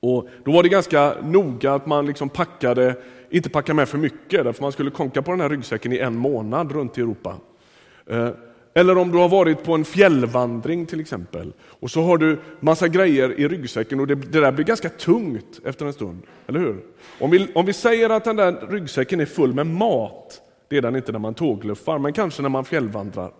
Och 0.00 0.28
då 0.44 0.52
var 0.52 0.62
det 0.62 0.68
ganska 0.68 1.14
noga 1.22 1.74
att 1.74 1.86
man 1.86 2.06
liksom 2.06 2.28
packade, 2.28 2.94
inte 3.30 3.50
packade 3.50 3.76
med 3.76 3.88
för 3.88 3.98
mycket, 3.98 4.44
därför 4.44 4.62
man 4.62 4.72
skulle 4.72 4.90
konka 4.90 5.22
på 5.22 5.30
den 5.30 5.40
här 5.40 5.48
ryggsäcken 5.48 5.92
i 5.92 5.98
en 5.98 6.16
månad 6.16 6.72
runt 6.72 6.98
i 6.98 7.00
Europa. 7.00 7.36
Eh, 8.06 8.28
eller 8.74 8.98
om 8.98 9.12
du 9.12 9.18
har 9.18 9.28
varit 9.28 9.64
på 9.64 9.74
en 9.74 9.84
fjällvandring 9.84 10.86
till 10.86 11.00
exempel, 11.00 11.52
och 11.62 11.90
så 11.90 12.02
har 12.02 12.18
du 12.18 12.38
massa 12.60 12.88
grejer 12.88 13.40
i 13.40 13.48
ryggsäcken 13.48 14.00
och 14.00 14.06
det, 14.06 14.14
det 14.14 14.40
där 14.40 14.52
blir 14.52 14.64
ganska 14.64 14.88
tungt 14.88 15.60
efter 15.64 15.86
en 15.86 15.92
stund, 15.92 16.22
eller 16.46 16.60
hur? 16.60 16.76
Om 17.20 17.30
vi, 17.30 17.48
om 17.54 17.66
vi 17.66 17.72
säger 17.72 18.10
att 18.10 18.24
den 18.24 18.36
där 18.36 18.66
ryggsäcken 18.70 19.20
är 19.20 19.26
full 19.26 19.54
med 19.54 19.66
mat, 19.66 20.40
det 20.68 20.76
är 20.76 20.82
den 20.82 20.96
inte 20.96 21.12
när 21.12 21.18
man 21.18 21.34
tågluffar, 21.34 21.98
men 21.98 22.12
kanske 22.12 22.42
när 22.42 22.48
man 22.48 22.64
fjällvandrar. 22.64 23.30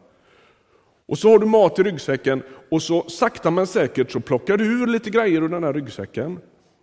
Och 1.07 1.19
så 1.19 1.31
har 1.31 1.39
du 1.39 1.47
mat 1.47 1.79
i 1.79 1.83
ryggsäcken 1.83 2.43
och 2.71 2.83
så 2.83 3.09
sakta 3.09 3.51
men 3.51 3.67
säkert 3.67 4.11
så 4.11 4.21
plockar 4.21 4.57
du 4.57 4.83
ur 4.83 4.87
lite 4.87 5.11
grejer 5.11 5.43
ur 5.43 5.49
den 5.49 5.65
här 5.65 5.73
ryggsäcken 5.73 6.41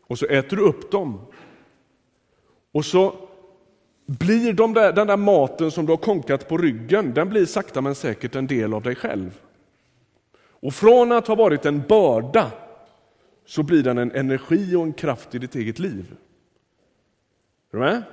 och 0.08 0.20
så 0.20 0.26
äter 0.26 0.58
du 0.58 0.64
upp 0.64 0.92
dem. 0.92 1.22
Och 2.72 2.86
så 2.86 3.16
blir 4.06 4.54
de 4.54 4.74
där, 4.74 4.94
den 4.94 5.08
där 5.08 5.18
maten 5.18 5.72
som 5.72 5.86
du 5.86 5.92
har 5.92 5.98
konkat 5.98 6.48
på 6.48 6.58
ryggen, 6.58 7.14
den 7.14 7.30
blir 7.30 7.46
sakta 7.46 7.82
men 7.82 7.96
säkert 7.96 8.36
en 8.36 8.48
del 8.48 8.74
av 8.74 8.82
dig 8.82 8.96
själv. 8.96 9.42
Och 10.36 10.74
från 10.74 11.12
att 11.12 11.28
ha 11.28 11.36
varit 11.36 11.66
en 11.66 11.82
börda 11.90 12.52
så 13.46 13.64
blir 13.64 13.84
den 13.84 13.98
en 13.98 14.12
energi 14.12 14.76
och 14.76 14.84
en 14.84 14.94
kraft 14.94 15.36
i 15.36 15.40
ditt 15.40 15.56
eget 15.56 15.80
liv. 15.80 16.16
Är 17.72 17.78
du 17.78 17.80
med? 17.80 18.04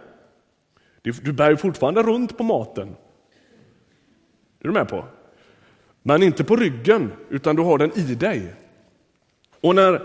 Du 1.03 1.33
bär 1.33 1.57
fortfarande 1.57 2.03
runt 2.03 2.39
på 2.39 2.43
maten. 2.43 2.89
Är 4.61 4.69
du 4.69 4.73
med 4.73 4.89
på? 4.89 5.05
Men 6.03 6.23
inte 6.23 6.45
på 6.45 6.57
ryggen, 6.57 7.13
utan 7.31 7.57
du 7.57 7.63
har 7.63 7.79
den 7.79 7.99
i 7.99 8.15
dig. 8.15 8.55
Och 9.61 9.75
när 9.75 10.03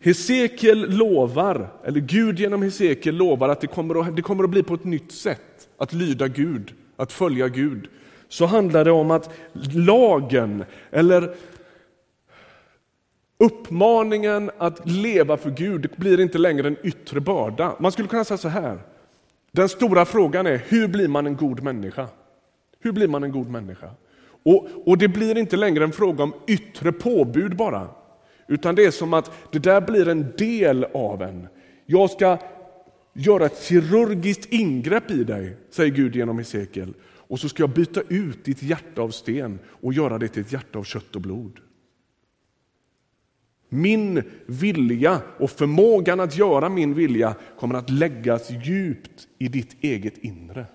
Hesekiel 0.00 0.96
lovar, 0.96 1.68
eller 1.84 2.00
Gud 2.00 2.38
genom 2.38 2.62
Hesekiel 2.62 3.16
lovar 3.16 3.48
att 3.48 3.60
det 3.60 3.66
kommer, 3.66 4.08
att 4.08 4.16
det 4.16 4.22
kommer 4.22 4.44
att 4.44 4.50
bli 4.50 4.62
på 4.62 4.74
ett 4.74 4.84
nytt 4.84 5.12
sätt 5.12 5.68
att 5.78 5.92
lyda 5.92 6.28
Gud, 6.28 6.74
att 6.96 7.12
följa 7.12 7.48
Gud, 7.48 7.88
så 8.28 8.46
handlar 8.46 8.84
det 8.84 8.90
om 8.90 9.10
att 9.10 9.30
lagen, 9.74 10.64
eller 10.90 11.34
uppmaningen 13.38 14.50
att 14.58 14.88
leva 14.88 15.36
för 15.36 15.50
Gud 15.50 15.90
blir 15.96 16.20
inte 16.20 16.38
längre 16.38 16.68
en 16.68 16.76
yttre 16.82 17.20
börda. 17.20 17.76
Man 17.80 17.92
skulle 17.92 18.08
kunna 18.08 18.24
säga 18.24 18.38
så 18.38 18.48
här, 18.48 18.78
den 19.52 19.68
stora 19.68 20.04
frågan 20.04 20.46
är 20.46 20.62
hur 20.68 20.88
blir 20.88 21.08
man 21.08 21.26
en 21.26 21.36
god 21.36 21.62
människa? 21.62 22.08
Hur 22.80 22.92
blir 22.92 23.08
man 23.08 23.24
en 23.24 23.32
god 23.32 23.50
människa? 23.50 23.90
Och, 24.44 24.68
och 24.86 24.98
det 24.98 25.08
blir 25.08 25.38
inte 25.38 25.56
längre 25.56 25.84
en 25.84 25.92
fråga 25.92 26.24
om 26.24 26.34
yttre 26.46 26.92
påbud 26.92 27.56
bara, 27.56 27.88
utan 28.48 28.74
det 28.74 28.84
är 28.84 28.90
som 28.90 29.14
att 29.14 29.30
det 29.52 29.58
där 29.58 29.80
blir 29.80 30.08
en 30.08 30.32
del 30.38 30.84
av 30.84 31.22
en. 31.22 31.46
Jag 31.86 32.10
ska 32.10 32.38
göra 33.12 33.46
ett 33.46 33.62
kirurgiskt 33.62 34.52
ingrepp 34.52 35.10
i 35.10 35.24
dig, 35.24 35.56
säger 35.70 35.90
Gud 35.90 36.16
genom 36.16 36.38
Hesekiel. 36.38 36.94
Och 37.26 37.40
så 37.40 37.48
ska 37.48 37.62
jag 37.62 37.70
byta 37.70 38.02
ut 38.08 38.44
ditt 38.44 38.62
hjärta 38.62 39.02
av 39.02 39.10
sten 39.10 39.58
och 39.66 39.92
göra 39.92 40.18
det 40.18 40.28
till 40.28 40.42
ett 40.42 40.52
hjärta 40.52 40.78
av 40.78 40.84
kött 40.84 41.16
och 41.16 41.20
blod. 41.20 41.60
Min 43.68 44.22
vilja 44.46 45.20
och 45.38 45.50
förmågan 45.50 46.20
att 46.20 46.36
göra 46.36 46.68
min 46.68 46.94
vilja 46.94 47.34
kommer 47.58 47.74
att 47.74 47.90
läggas 47.90 48.50
djupt 48.50 49.28
i 49.38 49.48
ditt 49.48 49.76
eget 49.80 50.18
inre. 50.18 50.66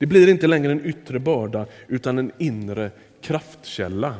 Det 0.00 0.06
blir 0.06 0.28
inte 0.28 0.46
längre 0.46 0.72
en 0.72 0.86
yttre 0.86 1.18
börda 1.18 1.66
utan 1.88 2.18
en 2.18 2.32
inre 2.38 2.90
kraftkälla. 3.22 4.14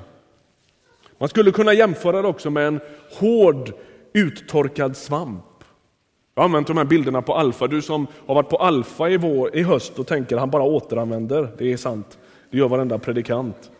Man 1.19 1.29
skulle 1.29 1.51
kunna 1.51 1.73
jämföra 1.73 2.23
det 2.23 2.29
också 2.29 2.51
med 2.51 2.67
en 2.67 2.81
hård 3.19 3.73
uttorkad 4.13 4.97
svamp. 4.97 5.45
Jag 6.35 6.43
har 6.43 6.45
använt 6.45 6.67
de 6.67 6.77
här 6.77 6.85
bilderna 6.85 7.23
på 7.23 7.35
Alfa. 7.35 7.67
Du 7.67 7.83
som 7.83 8.07
har 8.27 8.35
varit 8.35 8.49
på 8.49 8.57
Alfa 8.57 9.11
i, 9.11 9.17
vår, 9.17 9.57
i 9.57 9.63
höst 9.63 9.99
och 9.99 10.07
tänker 10.07 10.37
att 10.37 10.41
han 10.41 10.51
bara 10.51 10.63
återanvänder. 10.63 11.49
Det 11.59 11.73
är 11.73 11.77
sant. 11.77 12.19
Det 12.51 12.59
gör 12.59 12.69
varenda 12.69 12.99
predikant. 12.99 13.71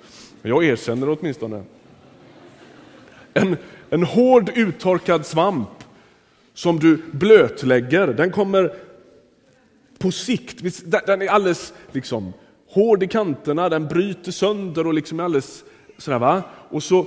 Men 0.43 0.51
jag 0.51 0.65
erkänner 0.65 1.07
det 1.07 1.13
åtminstone. 1.13 1.63
En, 3.35 3.57
en 3.91 4.03
hård 4.03 4.51
uttorkad 4.55 5.27
svamp 5.27 5.69
som 6.55 6.79
du 6.79 7.03
blötlägger, 7.13 8.07
den 8.07 8.31
kommer 8.31 8.73
på 10.01 10.11
sikt, 10.11 10.83
den 11.07 11.23
är 11.23 11.27
alldeles 11.27 11.73
liksom, 11.93 12.33
hård 12.69 13.03
i 13.03 13.09
kanterna, 13.09 13.69
den 13.69 13.89
bryter 13.89 14.33
sönder 14.33 14.87
och 14.87 14.95
liksom 14.95 15.21
är 15.21 15.25
alldeles 15.25 15.65
sådär 15.99 16.19
va. 16.19 16.43
Och 16.71 16.83
så 16.83 17.07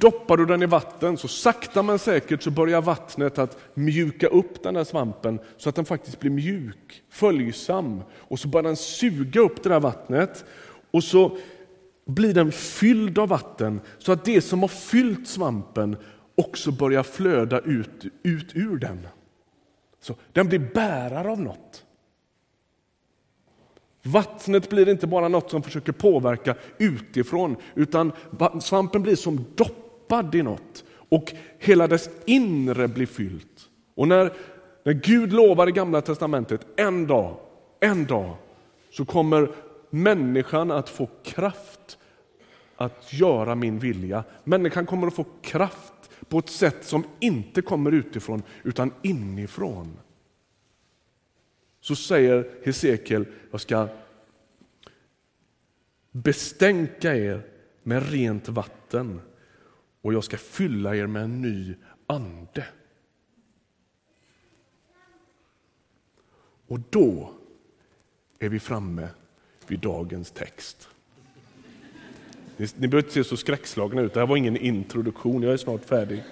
doppar 0.00 0.36
du 0.36 0.46
den 0.46 0.62
i 0.62 0.66
vatten, 0.66 1.16
så 1.16 1.28
sakta 1.28 1.82
men 1.82 1.98
säkert 1.98 2.42
så 2.42 2.50
börjar 2.50 2.82
vattnet 2.82 3.38
att 3.38 3.58
mjuka 3.74 4.26
upp 4.26 4.62
den 4.62 4.76
här 4.76 4.84
svampen 4.84 5.38
så 5.56 5.68
att 5.68 5.74
den 5.74 5.84
faktiskt 5.84 6.20
blir 6.20 6.30
mjuk, 6.30 7.02
följsam. 7.10 8.02
Och 8.18 8.38
så 8.38 8.48
börjar 8.48 8.62
den 8.62 8.76
suga 8.76 9.40
upp 9.40 9.62
det 9.62 9.68
där 9.68 9.80
vattnet 9.80 10.44
och 10.90 11.04
så 11.04 11.36
blir 12.06 12.34
den 12.34 12.52
fylld 12.52 13.18
av 13.18 13.28
vatten 13.28 13.80
så 13.98 14.12
att 14.12 14.24
det 14.24 14.40
som 14.40 14.60
har 14.60 14.68
fyllt 14.68 15.28
svampen 15.28 15.96
också 16.34 16.72
börjar 16.72 17.02
flöda 17.02 17.60
ut, 17.60 18.04
ut 18.22 18.50
ur 18.54 18.76
den. 18.76 19.08
Så 20.00 20.14
Den 20.32 20.48
blir 20.48 20.58
bärare 20.74 21.30
av 21.30 21.40
något. 21.40 21.83
Vattnet 24.06 24.70
blir 24.70 24.88
inte 24.88 25.06
bara 25.06 25.28
något 25.28 25.50
som 25.50 25.62
försöker 25.62 25.92
påverka 25.92 26.54
utifrån, 26.78 27.56
utan 27.74 28.12
svampen 28.60 29.02
blir 29.02 29.16
som 29.16 29.44
doppad 29.54 30.34
i 30.34 30.42
något 30.42 30.84
och 31.08 31.32
hela 31.58 31.86
dess 31.86 32.10
inre 32.24 32.88
blir 32.88 33.06
fyllt. 33.06 33.70
Och 33.94 34.08
när, 34.08 34.32
när 34.84 34.92
Gud 34.92 35.32
lovar 35.32 35.68
i 35.68 35.72
Gamla 35.72 36.00
Testamentet, 36.00 36.66
en 36.76 37.06
dag, 37.06 37.36
en 37.80 38.06
dag, 38.06 38.36
så 38.90 39.04
kommer 39.04 39.50
människan 39.90 40.70
att 40.70 40.88
få 40.88 41.08
kraft 41.22 41.98
att 42.76 43.12
göra 43.12 43.54
min 43.54 43.78
vilja. 43.78 44.24
Människan 44.44 44.86
kommer 44.86 45.06
att 45.06 45.14
få 45.14 45.26
kraft 45.42 46.10
på 46.28 46.38
ett 46.38 46.48
sätt 46.48 46.84
som 46.84 47.04
inte 47.20 47.62
kommer 47.62 47.92
utifrån, 47.92 48.42
utan 48.62 48.90
inifrån. 49.02 49.96
Så 51.84 51.96
säger 51.96 52.50
Hesekiel, 52.62 53.26
jag 53.50 53.60
ska 53.60 53.88
bestänka 56.10 57.16
er 57.16 57.42
med 57.82 58.10
rent 58.10 58.48
vatten 58.48 59.20
och 60.00 60.14
jag 60.14 60.24
ska 60.24 60.36
fylla 60.36 60.96
er 60.96 61.06
med 61.06 61.24
en 61.24 61.42
ny 61.42 61.74
ande. 62.06 62.66
Och 66.66 66.80
då 66.90 67.34
är 68.38 68.48
vi 68.48 68.60
framme 68.60 69.08
vid 69.66 69.80
dagens 69.80 70.30
text. 70.30 70.88
Ni, 72.56 72.68
ni 72.76 72.88
behöver 72.88 73.08
inte 73.08 73.14
se 73.14 73.24
så 73.24 73.36
skräckslagna 73.36 74.00
ut, 74.00 74.14
det 74.14 74.20
här 74.20 74.26
var 74.26 74.36
ingen 74.36 74.56
introduktion, 74.56 75.42
jag 75.42 75.52
är 75.52 75.56
snart 75.56 75.84
färdig. 75.84 76.22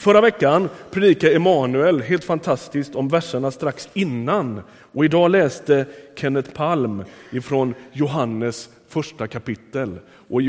Förra 0.00 0.20
veckan 0.20 0.68
predikade 0.90 1.34
Emanuel 1.34 2.00
helt 2.00 2.24
fantastiskt 2.24 2.94
om 2.94 3.08
verserna 3.08 3.50
strax 3.50 3.88
innan 3.94 4.62
och 4.92 5.04
idag 5.04 5.30
läste 5.30 5.86
Kenneth 6.16 6.50
Palm 6.50 7.04
ifrån 7.32 7.74
Johannes 7.92 8.68
första 8.88 9.26
kapitel. 9.26 9.98
Och 10.28 10.40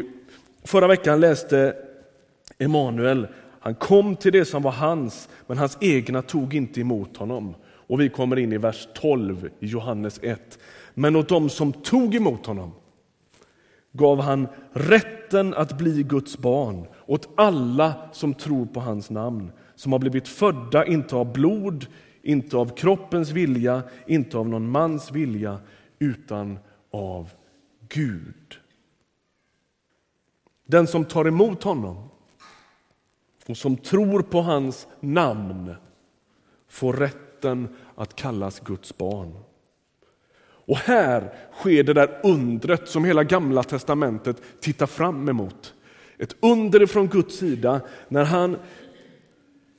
förra 0.64 0.88
veckan 0.88 1.20
läste 1.20 1.76
Emanuel, 2.60 3.28
han 3.60 3.76
kom 3.76 4.16
till 4.16 4.32
det 4.32 4.46
som 4.46 4.64
var 4.64 4.72
hans, 4.72 5.30
men 5.48 5.58
hans 5.58 5.78
egna 5.82 6.22
tog 6.22 6.54
inte 6.54 6.82
emot 6.82 7.18
honom. 7.18 7.56
Och 7.66 8.02
vi 8.02 8.10
kommer 8.10 8.40
in 8.40 8.54
i 8.54 8.58
vers 8.58 8.88
12 8.94 9.50
i 9.60 9.66
Johannes 9.66 10.20
1. 10.24 10.60
Men 10.94 11.16
åt 11.16 11.30
dem 11.30 11.50
som 11.50 11.74
tog 11.74 12.16
emot 12.16 12.46
honom 12.46 12.72
gav 13.92 14.20
han 14.20 14.48
rätten 14.72 15.54
att 15.54 15.78
bli 15.78 16.04
Guds 16.04 16.38
barn 16.38 16.88
åt 17.06 17.30
alla 17.36 17.94
som 18.12 18.34
tror 18.34 18.66
på 18.66 18.80
hans 18.80 19.10
namn, 19.10 19.52
som 19.76 19.92
har 19.92 20.00
blivit 20.00 20.28
födda 20.28 20.86
inte 20.86 21.16
av 21.16 21.34
blod, 21.34 21.86
inte 22.22 22.58
av 22.58 22.76
kroppens 22.76 23.30
vilja, 23.30 23.84
inte 24.08 24.38
av 24.38 24.50
någon 24.50 24.72
mans 24.72 25.12
vilja, 25.12 25.60
utan 26.00 26.60
av 26.92 27.30
Gud. 27.90 28.60
Den 30.68 30.88
som 30.88 31.06
tar 31.06 31.28
emot 31.28 31.64
honom 31.64 32.10
och 33.48 33.58
som 33.58 33.78
tror 33.78 34.22
på 34.22 34.42
hans 34.42 34.88
namn 35.00 35.76
får 36.68 36.94
rätten 36.94 37.76
att 37.96 38.16
kallas 38.16 38.60
Guds 38.60 38.98
barn. 38.98 39.34
Och 40.72 40.78
här 40.78 41.34
sker 41.54 41.84
det 41.84 41.94
där 41.94 42.20
undret 42.24 42.88
som 42.88 43.06
hela 43.06 43.24
gamla 43.24 43.64
testamentet 43.64 44.42
tittar 44.60 44.86
fram 44.86 45.30
emot. 45.30 45.74
Ett 46.18 46.36
under 46.40 46.86
från 46.86 47.08
Guds 47.08 47.36
sida 47.36 47.82
när 48.08 48.24
han 48.24 48.58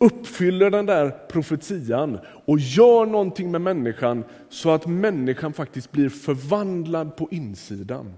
uppfyller 0.01 0.71
den 0.71 0.87
där 0.87 1.11
profetian 1.11 2.19
och 2.45 2.59
gör 2.59 3.07
någonting 3.07 3.51
med 3.51 3.61
människan 3.61 4.25
så 4.49 4.71
att 4.71 4.87
människan 4.87 5.53
faktiskt 5.53 5.93
blir 5.93 6.09
förvandlad 6.09 7.17
på 7.17 7.29
insidan. 7.31 8.15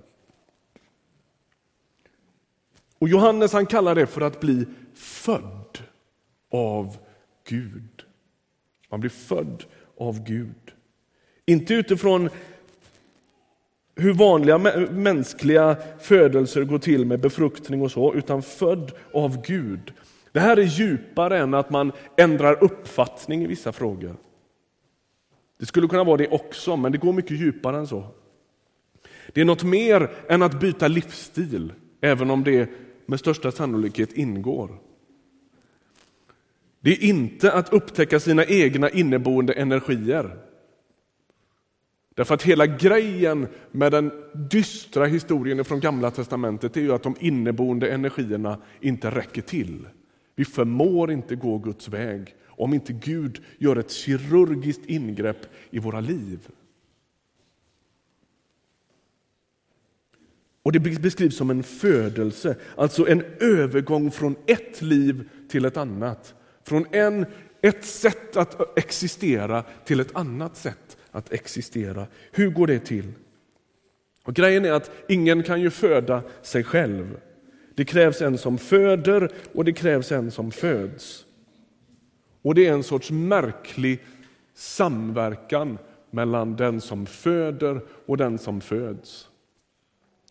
Och 2.98 3.08
Johannes 3.08 3.52
han 3.52 3.66
kallar 3.66 3.94
det 3.94 4.06
för 4.06 4.20
att 4.20 4.40
bli 4.40 4.66
född 4.94 5.78
av 6.50 6.96
Gud. 7.48 8.04
Man 8.90 9.00
blir 9.00 9.10
född 9.10 9.64
av 9.98 10.24
Gud. 10.24 10.72
Inte 11.46 11.74
utifrån 11.74 12.30
hur 13.96 14.14
vanliga 14.14 14.58
mänskliga 14.90 15.76
födelser 16.00 16.64
går 16.64 16.78
till 16.78 17.04
med 17.04 17.20
befruktning 17.20 17.82
och 17.82 17.90
så, 17.90 18.14
utan 18.14 18.42
född 18.42 18.92
av 19.12 19.42
Gud. 19.46 19.92
Det 20.32 20.40
här 20.40 20.56
är 20.56 20.62
djupare 20.62 21.38
än 21.38 21.54
att 21.54 21.70
man 21.70 21.92
ändrar 22.16 22.64
uppfattning 22.64 23.42
i 23.42 23.46
vissa 23.46 23.72
frågor. 23.72 24.16
Det 25.58 25.66
skulle 25.66 25.88
kunna 25.88 26.04
vara 26.04 26.16
det 26.16 26.28
också, 26.28 26.76
men 26.76 26.92
det 26.92 26.98
går 26.98 27.12
mycket 27.12 27.40
djupare 27.40 27.76
än 27.76 27.86
så. 27.86 28.06
Det 29.32 29.40
är 29.40 29.44
något 29.44 29.64
mer 29.64 30.10
än 30.28 30.42
att 30.42 30.60
byta 30.60 30.88
livsstil, 30.88 31.72
även 32.00 32.30
om 32.30 32.44
det 32.44 32.70
med 33.06 33.20
största 33.20 33.52
sannolikhet 33.52 34.12
ingår. 34.12 34.78
Det 36.80 36.90
är 36.90 37.02
inte 37.04 37.52
att 37.52 37.72
upptäcka 37.72 38.20
sina 38.20 38.44
egna 38.44 38.90
inneboende 38.90 39.52
energier. 39.52 40.36
Därför 42.14 42.34
att 42.34 42.42
hela 42.42 42.66
grejen 42.66 43.46
med 43.70 43.92
den 43.92 44.10
dystra 44.50 45.06
historien 45.06 45.64
från 45.64 45.80
Gamla 45.80 46.10
testamentet 46.10 46.76
är 46.76 46.80
ju 46.80 46.92
att 46.92 47.02
de 47.02 47.16
inneboende 47.20 47.90
energierna 47.90 48.58
inte 48.80 49.10
räcker 49.10 49.42
till. 49.42 49.86
Vi 50.36 50.44
förmår 50.44 51.12
inte 51.12 51.36
gå 51.36 51.58
Guds 51.58 51.88
väg 51.88 52.34
om 52.46 52.74
inte 52.74 52.92
Gud 52.92 53.42
gör 53.58 53.76
ett 53.76 53.90
kirurgiskt 53.90 54.86
ingrepp 54.86 55.46
i 55.70 55.78
våra 55.78 56.00
liv. 56.00 56.48
Och 60.62 60.72
Det 60.72 60.80
beskrivs 60.80 61.36
som 61.36 61.50
en 61.50 61.62
födelse, 61.62 62.56
alltså 62.76 63.08
en 63.08 63.24
övergång 63.40 64.10
från 64.10 64.36
ett 64.46 64.82
liv 64.82 65.28
till 65.48 65.64
ett 65.64 65.76
annat. 65.76 66.34
Från 66.62 66.86
en, 66.90 67.26
ett 67.60 67.84
sätt 67.84 68.36
att 68.36 68.78
existera 68.78 69.62
till 69.62 70.00
ett 70.00 70.16
annat 70.16 70.56
sätt 70.56 70.83
att 71.14 71.32
existera. 71.32 72.06
Hur 72.32 72.50
går 72.50 72.66
det 72.66 72.78
till? 72.78 73.12
Och 74.24 74.34
Grejen 74.34 74.64
är 74.64 74.72
att 74.72 74.90
ingen 75.08 75.42
kan 75.42 75.60
ju 75.60 75.70
föda 75.70 76.22
sig 76.42 76.64
själv. 76.64 77.20
Det 77.74 77.84
krävs 77.84 78.22
en 78.22 78.38
som 78.38 78.58
föder 78.58 79.30
och 79.52 79.64
det 79.64 79.72
krävs 79.72 80.12
en 80.12 80.30
som 80.30 80.50
föds. 80.50 81.26
Och 82.42 82.54
det 82.54 82.66
är 82.66 82.72
en 82.72 82.82
sorts 82.82 83.10
märklig 83.10 83.98
samverkan 84.54 85.78
mellan 86.10 86.56
den 86.56 86.80
som 86.80 87.06
föder 87.06 87.80
och 88.06 88.16
den 88.16 88.38
som 88.38 88.60
föds. 88.60 89.28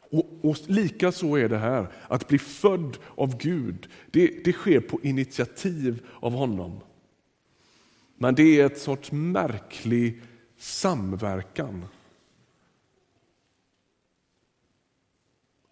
Och, 0.09 0.25
och 0.41 0.57
lika 0.67 1.11
så 1.11 1.35
är 1.35 1.49
det 1.49 1.57
här, 1.57 1.87
att 2.07 2.27
bli 2.27 2.37
född 2.39 2.97
av 3.15 3.37
Gud, 3.37 3.87
det, 4.11 4.43
det 4.45 4.53
sker 4.53 4.79
på 4.79 4.99
initiativ 5.03 6.05
av 6.19 6.31
honom. 6.31 6.79
Men 8.17 8.35
det 8.35 8.61
är 8.61 8.65
ett 8.65 8.77
sorts 8.77 9.11
märklig 9.11 10.21
samverkan. 10.63 11.85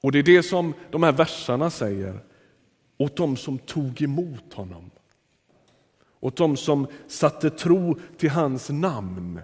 Och 0.02 0.12
det 0.12 0.20
är 0.20 0.24
det 0.24 0.44
som 0.44 0.74
de 0.92 1.04
här 1.04 1.12
verserna 1.12 1.70
säger 1.70 2.20
åt 2.98 3.16
dem 3.16 3.38
som 3.38 3.58
tog 3.58 4.02
emot 4.02 4.54
honom. 4.54 4.92
Åt 6.20 6.36
dem 6.36 6.58
som 6.58 6.88
satte 7.08 7.50
tro 7.50 8.00
till 8.18 8.30
hans 8.30 8.70
namn. 8.70 9.40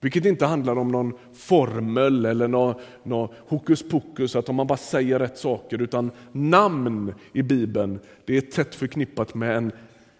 Vilket 0.00 0.24
inte 0.24 0.46
handlar 0.46 0.78
om 0.78 0.88
någon 0.88 1.12
formel 1.34 2.24
eller 2.24 2.48
någon, 2.48 2.74
någon 3.02 3.34
hokus 3.48 3.88
pokus, 3.88 4.36
att 4.36 4.48
om 4.48 4.56
man 4.56 4.66
bara 4.66 4.78
säger 4.78 5.18
rätt 5.18 5.38
saker, 5.38 5.82
utan 5.82 6.10
namn 6.32 7.14
i 7.32 7.42
Bibeln 7.42 8.00
det 8.24 8.36
är 8.36 8.40
tätt 8.40 8.74
förknippat 8.74 9.34
med 9.34 9.56
en 9.56 9.72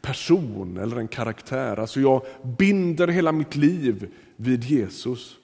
person 0.03 0.77
eller 0.77 0.97
en 0.97 1.09
karaktär. 1.09 1.79
Alltså 1.79 2.01
jag 2.01 2.23
binder 2.59 3.09
hela 3.09 3.33
mitt 3.33 3.57
liv 3.57 4.09
vid 4.37 4.65
Jesus. 4.65 5.37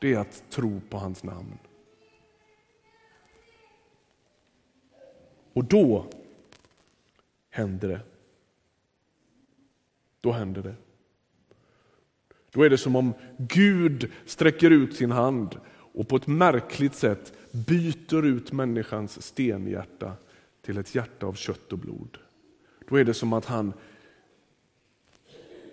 Det 0.00 0.14
är 0.14 0.18
att 0.18 0.44
tro 0.50 0.80
på 0.88 0.98
hans 0.98 1.24
namn. 1.24 1.58
Och 5.52 5.64
då 5.64 6.06
händer 7.50 7.88
det. 7.88 8.00
Då 10.20 10.32
händer 10.32 10.62
det. 10.62 10.74
Då 12.50 12.62
är 12.62 12.70
det 12.70 12.78
som 12.78 12.96
om 12.96 13.14
Gud 13.38 14.12
sträcker 14.26 14.70
ut 14.70 14.96
sin 14.96 15.10
hand 15.10 15.60
och 15.68 16.08
på 16.08 16.16
ett 16.16 16.26
märkligt 16.26 16.94
sätt 16.94 17.32
byter 17.52 18.24
ut 18.24 18.52
människans 18.52 19.22
stenhjärta 19.22 20.12
till 20.62 20.78
ett 20.78 20.94
hjärta 20.94 21.26
av 21.26 21.32
kött 21.32 21.72
och 21.72 21.78
blod. 21.78 22.18
Då 22.88 22.96
är 22.96 23.04
det 23.04 23.14
som 23.14 23.32
att 23.32 23.44
han 23.44 23.72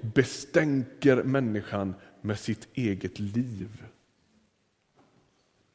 bestänker 0.01 1.23
människan 1.23 1.95
med 2.21 2.39
sitt 2.39 2.67
eget 2.73 3.19
liv. 3.19 3.83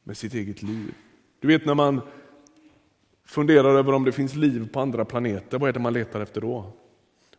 Med 0.03 0.17
sitt 0.17 0.33
eget 0.33 0.63
liv. 0.63 0.93
Du 1.39 1.47
vet 1.47 1.65
när 1.65 1.75
man 1.75 2.01
funderar 3.25 3.75
över 3.75 3.93
om 3.93 4.03
det 4.03 4.11
finns 4.11 4.35
liv 4.35 4.69
på 4.73 4.79
andra 4.79 5.05
planeter, 5.05 5.59
vad 5.59 5.69
är 5.69 5.73
det 5.73 5.79
man 5.79 5.93
letar 5.93 6.21
efter 6.21 6.41
då? 6.41 6.73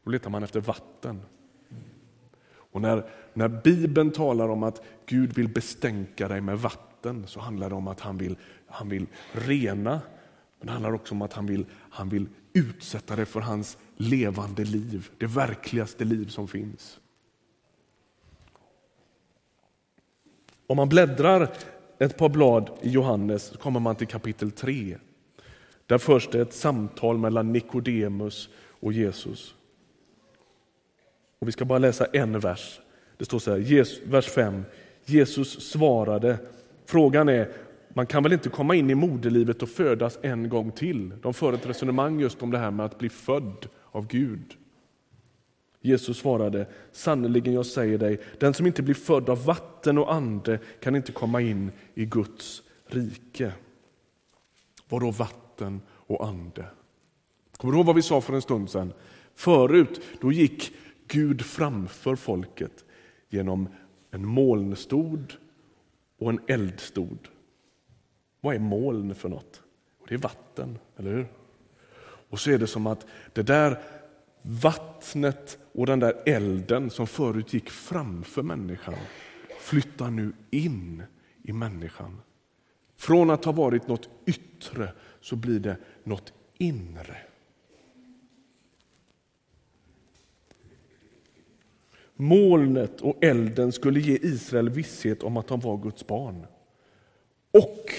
Då 0.05 0.11
letar 0.11 0.31
man 0.31 0.42
efter 0.42 0.61
vatten. 0.61 1.20
Och 2.49 2.81
när, 2.81 3.11
när 3.35 3.49
Bibeln 3.49 4.11
talar 4.11 4.49
om 4.49 4.62
att 4.62 4.83
Gud 5.07 5.35
vill 5.35 5.49
bestänka 5.49 6.29
dig 6.29 6.40
med 6.40 6.59
vatten 6.59 7.27
så 7.27 7.40
handlar 7.40 7.68
det 7.68 7.75
om 7.75 7.88
att 7.88 8.01
han 8.01 8.18
vill, 8.18 8.37
han 8.66 8.88
vill 8.88 9.07
rena, 9.33 10.01
men 10.59 10.66
det 10.66 10.72
handlar 10.72 10.92
också 10.92 11.14
om 11.14 11.22
att 11.22 11.33
han 11.33 11.46
vill, 11.46 11.66
han 11.90 12.09
vill 12.09 12.27
utsätta 12.56 13.16
dig 13.16 13.24
för 13.24 13.40
hans 13.40 13.78
levande 13.96 14.64
liv, 14.64 15.10
det 15.18 15.26
verkligaste 15.26 16.04
liv 16.04 16.26
som 16.26 16.48
finns. 16.48 17.00
Om 20.66 20.76
man 20.76 20.88
bläddrar 20.88 21.52
ett 21.98 22.18
par 22.18 22.28
blad 22.28 22.70
i 22.82 22.90
Johannes 22.90 23.52
kommer 23.60 23.80
man 23.80 23.96
till 23.96 24.06
kapitel 24.06 24.50
3. 24.50 24.98
Där 25.86 25.98
förs 25.98 26.28
det 26.32 26.40
ett 26.40 26.54
samtal 26.54 27.18
mellan 27.18 27.52
Nikodemus 27.52 28.48
och 28.80 28.92
Jesus. 28.92 29.54
Och 31.38 31.48
Vi 31.48 31.52
ska 31.52 31.64
bara 31.64 31.78
läsa 31.78 32.04
en 32.04 32.40
vers. 32.40 32.80
Det 33.16 33.24
står 33.24 33.38
så 33.38 33.50
här, 33.50 34.08
vers 34.10 34.26
5. 34.26 34.64
Jesus 35.04 35.70
svarade, 35.70 36.38
frågan 36.86 37.28
är, 37.28 37.52
man 37.96 38.06
kan 38.06 38.22
väl 38.22 38.32
inte 38.32 38.48
komma 38.48 38.74
in 38.74 38.90
i 38.90 38.94
moderlivet 38.94 39.62
och 39.62 39.68
födas 39.68 40.18
en 40.22 40.48
gång 40.48 40.72
till? 40.72 41.12
De 41.22 41.35
för 41.35 41.52
ett 41.52 41.66
resonemang 41.66 42.20
just 42.20 42.42
om 42.42 42.50
det 42.50 42.59
här 42.59 42.70
med 42.70 42.87
att 42.87 42.98
bli 42.98 43.09
född 43.09 43.68
av 43.90 44.06
Gud. 44.06 44.56
Jesus 45.80 46.18
svarade, 46.18 46.68
sannerligen 46.92 47.54
jag 47.54 47.66
säger 47.66 47.98
dig, 47.98 48.20
den 48.38 48.54
som 48.54 48.66
inte 48.66 48.82
blir 48.82 48.94
född 48.94 49.28
av 49.28 49.44
vatten 49.44 49.98
och 49.98 50.14
ande 50.14 50.59
kan 50.80 50.96
inte 50.96 51.12
komma 51.12 51.40
in 51.40 51.72
i 51.94 52.04
Guds 52.04 52.62
rike. 52.87 53.52
Vadå 54.88 55.11
vatten 55.11 55.80
och 55.88 56.26
ande? 56.26 56.64
Kommer 57.56 57.72
du 57.72 57.78
ihåg 57.78 57.87
vad 57.87 57.96
vi 57.96 58.02
sa 58.02 58.20
för 58.20 58.35
en 58.35 58.42
stund 58.42 58.70
sedan? 58.70 58.92
Förut 59.35 60.00
då 60.20 60.32
gick 60.32 60.72
Gud 61.09 61.42
framför 61.42 62.16
folket 62.16 62.85
genom 63.28 63.68
en 64.11 64.26
molnstod 64.26 65.32
och 66.18 66.30
en 66.30 66.40
eldstod. 66.46 67.28
Vad 68.46 68.54
är 68.54 68.59
moln 68.59 69.14
för 69.14 69.28
något? 69.28 69.62
Det 70.09 70.14
är 70.14 70.18
vatten, 70.18 70.78
eller 70.96 71.11
hur? 71.12 71.26
Och 72.30 72.40
så 72.40 72.50
är 72.50 72.59
det 72.59 72.66
som 72.66 72.87
att 72.87 73.06
det 73.32 73.42
där 73.42 73.78
vattnet 74.42 75.59
och 75.72 75.87
den 75.87 76.00
där 76.00 76.22
elden 76.26 76.90
som 76.90 77.06
förut 77.06 77.54
gick 77.54 77.70
framför 77.70 78.42
människan 78.42 78.94
flyttar 79.61 80.11
nu 80.11 80.32
in 80.50 81.02
i 81.42 81.52
människan. 81.52 82.20
Från 82.96 83.30
att 83.30 83.44
ha 83.44 83.52
varit 83.52 83.88
något 83.88 84.09
yttre 84.26 84.92
så 85.20 85.37
blir 85.37 85.61
det 85.61 85.76
något 86.04 86.32
inre. 86.59 87.16
Molnet 92.16 93.00
och 93.00 93.24
elden 93.24 93.72
skulle 93.72 94.00
ge 94.00 94.18
Israel 94.22 94.70
visshet 94.70 95.22
om 95.22 95.37
att 95.37 95.48
de 95.48 95.61
var 95.61 95.76
Guds 95.76 96.06
barn. 96.06 96.46
Och 97.50 97.90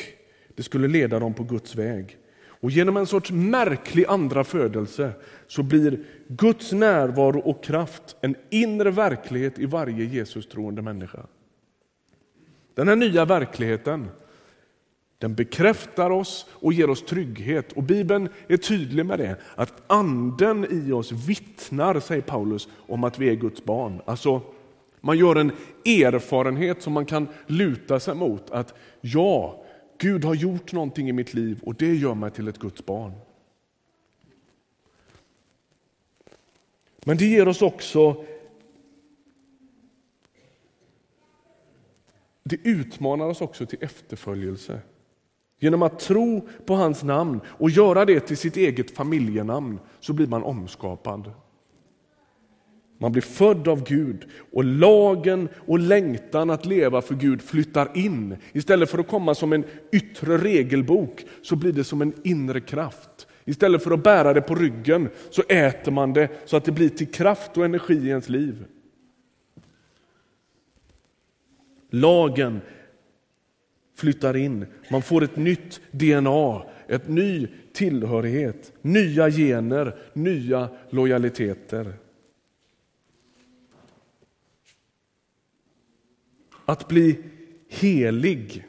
det 0.57 0.63
skulle 0.63 0.87
leda 0.87 1.19
dem 1.19 1.33
på 1.33 1.43
Guds 1.43 1.75
väg. 1.75 2.17
Och 2.59 2.71
Genom 2.71 2.97
en 2.97 3.07
sorts 3.07 3.31
märklig 3.31 4.05
andra 4.05 4.43
födelse 4.43 5.11
så 5.47 5.63
blir 5.63 5.99
Guds 6.27 6.71
närvaro 6.71 7.39
och 7.39 7.63
kraft 7.63 8.15
en 8.21 8.35
inre 8.49 8.91
verklighet 8.91 9.59
i 9.59 9.65
varje 9.65 10.05
Jesus-troende 10.05 10.81
människa. 10.81 11.19
Den 12.73 12.87
här 12.87 12.95
nya 12.95 13.25
verkligheten 13.25 14.07
den 15.17 15.35
bekräftar 15.35 16.09
oss 16.09 16.45
och 16.49 16.73
ger 16.73 16.89
oss 16.89 17.05
trygghet. 17.05 17.71
Och 17.71 17.83
Bibeln 17.83 18.29
är 18.47 18.57
tydlig 18.57 19.05
med 19.05 19.19
det, 19.19 19.35
att 19.55 19.73
anden 19.87 20.67
i 20.69 20.91
oss 20.91 21.11
vittnar, 21.11 21.99
säger 21.99 22.21
Paulus, 22.21 22.67
om 22.87 23.03
att 23.03 23.19
vi 23.19 23.29
är 23.29 23.35
Guds 23.35 23.63
barn. 23.63 24.01
Alltså, 24.05 24.41
man 25.01 25.17
gör 25.17 25.35
en 25.35 25.51
erfarenhet 25.85 26.81
som 26.81 26.93
man 26.93 27.05
kan 27.05 27.27
luta 27.47 27.99
sig 27.99 28.15
mot, 28.15 28.51
att 28.51 28.73
ja, 29.01 29.63
Gud 29.97 30.25
har 30.25 30.35
gjort 30.35 30.73
någonting 30.73 31.09
i 31.09 31.13
mitt 31.13 31.33
liv 31.33 31.59
och 31.63 31.75
det 31.75 31.95
gör 31.95 32.13
mig 32.13 32.31
till 32.31 32.47
ett 32.47 32.59
Guds 32.59 32.85
barn. 32.85 33.13
Men 37.05 37.17
det 37.17 37.25
ger 37.25 37.47
oss 37.47 37.61
också 37.61 38.25
Det 42.49 42.57
utmanar 42.63 43.25
oss 43.25 43.41
också 43.41 43.65
till 43.65 43.83
efterföljelse. 43.83 44.81
Genom 45.59 45.81
att 45.81 45.99
tro 45.99 46.47
på 46.65 46.73
hans 46.73 47.03
namn 47.03 47.41
och 47.47 47.69
göra 47.69 48.05
det 48.05 48.19
till 48.19 48.37
sitt 48.37 48.57
eget 48.57 48.91
familjenamn 48.91 49.79
så 49.99 50.13
blir 50.13 50.27
man 50.27 50.43
omskapad. 50.43 51.31
Man 52.97 53.11
blir 53.11 53.21
född 53.21 53.67
av 53.67 53.83
Gud 53.83 54.25
och 54.51 54.63
lagen 54.63 55.49
och 55.65 55.79
längtan 55.79 56.49
att 56.49 56.65
leva 56.65 57.01
för 57.01 57.15
Gud 57.15 57.41
flyttar 57.41 57.97
in. 57.97 58.37
Istället 58.53 58.89
för 58.89 58.97
att 58.97 59.07
komma 59.07 59.35
som 59.35 59.53
en 59.53 59.63
yttre 59.91 60.37
regelbok 60.37 61.25
så 61.41 61.55
blir 61.55 61.71
det 61.71 61.83
som 61.83 62.01
en 62.01 62.13
inre 62.23 62.59
kraft. 62.59 63.27
Istället 63.45 63.83
för 63.83 63.91
att 63.91 64.03
bära 64.03 64.33
det 64.33 64.41
på 64.41 64.55
ryggen 64.55 65.09
så 65.29 65.41
äter 65.41 65.91
man 65.91 66.13
det 66.13 66.29
så 66.45 66.57
att 66.57 66.65
det 66.65 66.71
blir 66.71 66.89
till 66.89 67.11
kraft 67.11 67.57
och 67.57 67.65
energi 67.65 67.93
i 67.93 68.09
ens 68.09 68.29
liv. 68.29 68.65
Lagen 71.89 72.61
flyttar 73.95 74.37
in. 74.37 74.65
Man 74.91 75.01
får 75.01 75.23
ett 75.23 75.35
nytt 75.35 75.81
DNA, 75.91 76.63
ett 76.87 77.09
ny 77.09 77.47
tillhörighet, 77.73 78.73
nya 78.81 79.29
gener, 79.29 79.95
nya 80.13 80.69
lojaliteter. 80.89 81.93
Att 86.69 86.87
bli 86.87 87.23
helig, 87.67 88.67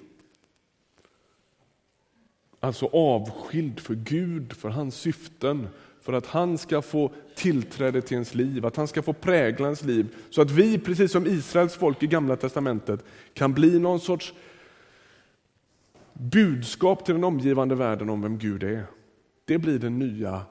alltså 2.60 2.86
avskild 2.86 3.80
för 3.80 3.94
Gud, 3.94 4.52
för 4.52 4.68
hans 4.68 4.94
syften, 4.94 5.68
för 6.00 6.12
att 6.12 6.26
han 6.26 6.58
ska 6.58 6.82
få 6.82 7.12
tillträde 7.34 8.02
till 8.02 8.14
ens 8.14 8.34
liv, 8.34 8.66
att 8.66 8.76
han 8.76 8.88
ska 8.88 9.02
få 9.02 9.12
prägla 9.12 9.66
ens 9.66 9.84
liv. 9.84 10.16
Så 10.30 10.42
att 10.42 10.50
vi, 10.50 10.78
precis 10.78 11.12
som 11.12 11.26
Israels 11.26 11.74
folk 11.74 12.02
i 12.02 12.06
Gamla 12.06 12.36
Testamentet, 12.36 13.04
kan 13.34 13.54
bli 13.54 13.78
någon 13.78 14.00
sorts 14.00 14.34
budskap 16.12 17.04
till 17.04 17.14
den 17.14 17.24
omgivande 17.24 17.74
världen 17.74 18.10
om 18.10 18.22
vem 18.22 18.38
Gud 18.38 18.62
är. 18.62 18.84
Det 19.44 19.58
blir 19.58 19.78
det 19.78 19.90
nya 19.90 20.42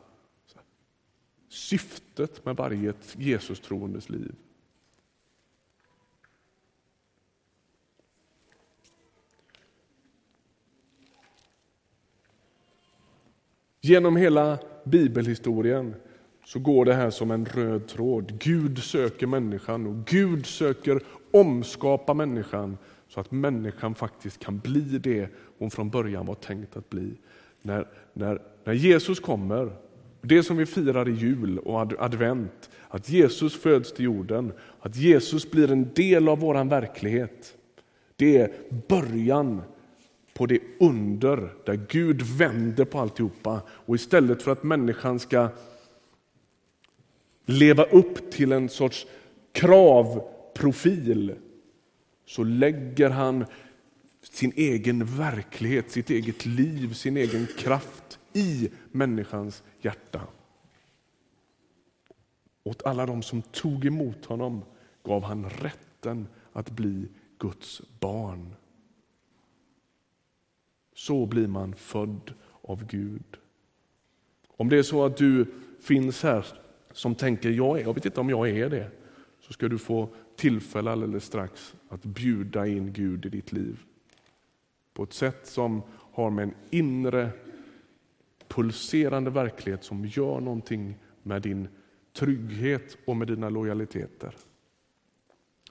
syftet 1.49 2.45
med 2.45 2.55
varje 2.55 2.93
Jesus-troendes 3.17 4.09
liv. 4.09 4.35
Genom 13.81 14.15
hela 14.15 14.59
bibelhistorien 14.83 15.95
så 16.45 16.59
går 16.59 16.85
det 16.85 16.93
här 16.93 17.09
som 17.09 17.31
en 17.31 17.45
röd 17.45 17.87
tråd. 17.87 18.39
Gud 18.39 18.83
söker 18.83 19.27
människan 19.27 19.87
och 19.87 20.05
Gud 20.05 20.45
söker 20.45 21.01
omskapa 21.31 22.13
människan 22.13 22.77
så 23.07 23.19
att 23.19 23.31
människan 23.31 23.95
faktiskt 23.95 24.39
kan 24.39 24.59
bli 24.59 24.81
det 24.81 25.29
hon 25.57 25.71
från 25.71 25.89
början 25.89 26.25
var 26.25 26.35
tänkt 26.35 26.77
att 26.77 26.89
bli. 26.89 27.13
När, 27.61 27.87
när, 28.13 28.41
när 28.63 28.73
Jesus 28.73 29.19
kommer, 29.19 29.71
Det 30.21 30.43
som 30.43 30.57
vi 30.57 30.65
firar 30.65 31.09
i 31.09 31.11
jul 31.11 31.59
och 31.59 32.01
advent, 32.03 32.69
att 32.87 33.09
Jesus 33.09 33.55
föds 33.55 33.93
till 33.93 34.05
jorden, 34.05 34.51
att 34.79 34.95
Jesus 34.95 35.51
blir 35.51 35.71
en 35.71 35.93
del 35.93 36.29
av 36.29 36.39
vår 36.39 36.69
verklighet. 36.69 37.55
Det 38.15 38.37
är 38.37 38.51
början 38.87 39.61
på 40.37 40.45
det 40.45 40.59
under 40.79 41.53
där 41.65 41.85
Gud 41.89 42.21
vänder 42.21 42.85
på 42.85 42.99
alltihopa 42.99 43.61
och 43.69 43.95
istället 43.95 44.41
för 44.41 44.51
att 44.51 44.63
människan 44.63 45.19
ska 45.19 45.49
leva 47.45 47.83
upp 47.83 48.31
till 48.31 48.51
en 48.51 48.69
sorts 48.69 49.07
kravprofil 49.51 51.35
så 52.25 52.43
lägger 52.43 53.09
han 53.09 53.45
sin 54.21 54.53
egen 54.55 55.05
verklighet, 55.05 55.91
sitt 55.91 56.09
eget 56.09 56.45
liv, 56.45 56.93
sin 56.93 57.17
egen 57.17 57.47
kraft 57.57 58.19
i 58.33 58.69
människans 58.91 59.63
hjärta. 59.81 60.21
Åt 62.63 62.85
alla 62.85 63.05
de 63.05 63.21
som 63.21 63.41
tog 63.41 63.85
emot 63.85 64.25
honom 64.25 64.61
gav 65.03 65.23
han 65.23 65.49
rätten 65.49 66.27
att 66.53 66.69
bli 66.69 67.07
Guds 67.39 67.81
barn. 67.99 68.55
Så 70.97 71.25
blir 71.25 71.47
man 71.47 71.73
född 71.73 72.33
av 72.61 72.85
Gud. 72.85 73.37
Om 74.47 74.69
det 74.69 74.77
är 74.77 74.83
så 74.83 75.05
att 75.05 75.17
du 75.17 75.45
finns 75.79 76.23
här 76.23 76.45
som 76.91 77.15
tänker 77.15 77.49
jag, 77.49 77.79
är, 77.79 77.83
jag 77.83 77.93
vet 77.93 78.05
inte 78.05 78.19
om 78.19 78.29
jag 78.29 78.49
är 78.49 78.69
det, 78.69 78.91
så 79.39 79.53
ska 79.53 79.67
du 79.67 79.77
få 79.77 80.09
tillfälle 80.35 80.91
alldeles 80.91 81.25
strax 81.25 81.75
att 81.89 82.03
bjuda 82.03 82.67
in 82.67 82.93
Gud 82.93 83.25
i 83.25 83.29
ditt 83.29 83.51
liv. 83.51 83.79
På 84.93 85.03
ett 85.03 85.13
sätt 85.13 85.47
som 85.47 85.81
har 86.11 86.29
med 86.29 86.43
en 86.43 86.53
inre 86.69 87.29
pulserande 88.47 89.29
verklighet 89.29 89.83
som 89.83 90.05
gör 90.05 90.39
någonting 90.39 90.97
med 91.23 91.41
din 91.41 91.67
trygghet 92.13 92.97
och 93.05 93.17
med 93.17 93.27
dina 93.27 93.49
lojaliteter. 93.49 94.35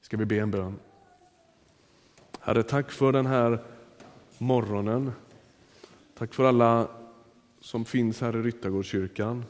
Ska 0.00 0.16
vi 0.16 0.24
be 0.24 0.36
en 0.36 0.50
bön? 0.50 0.78
Herre, 2.40 2.62
tack 2.62 2.90
för 2.90 3.12
den 3.12 3.26
här 3.26 3.75
morgonen. 4.38 5.12
Tack 6.14 6.34
för 6.34 6.44
alla 6.44 6.88
som 7.60 7.84
finns 7.84 8.20
här 8.20 8.36
i 8.36 8.42
Ryttargårdskyrkan. 8.42 9.44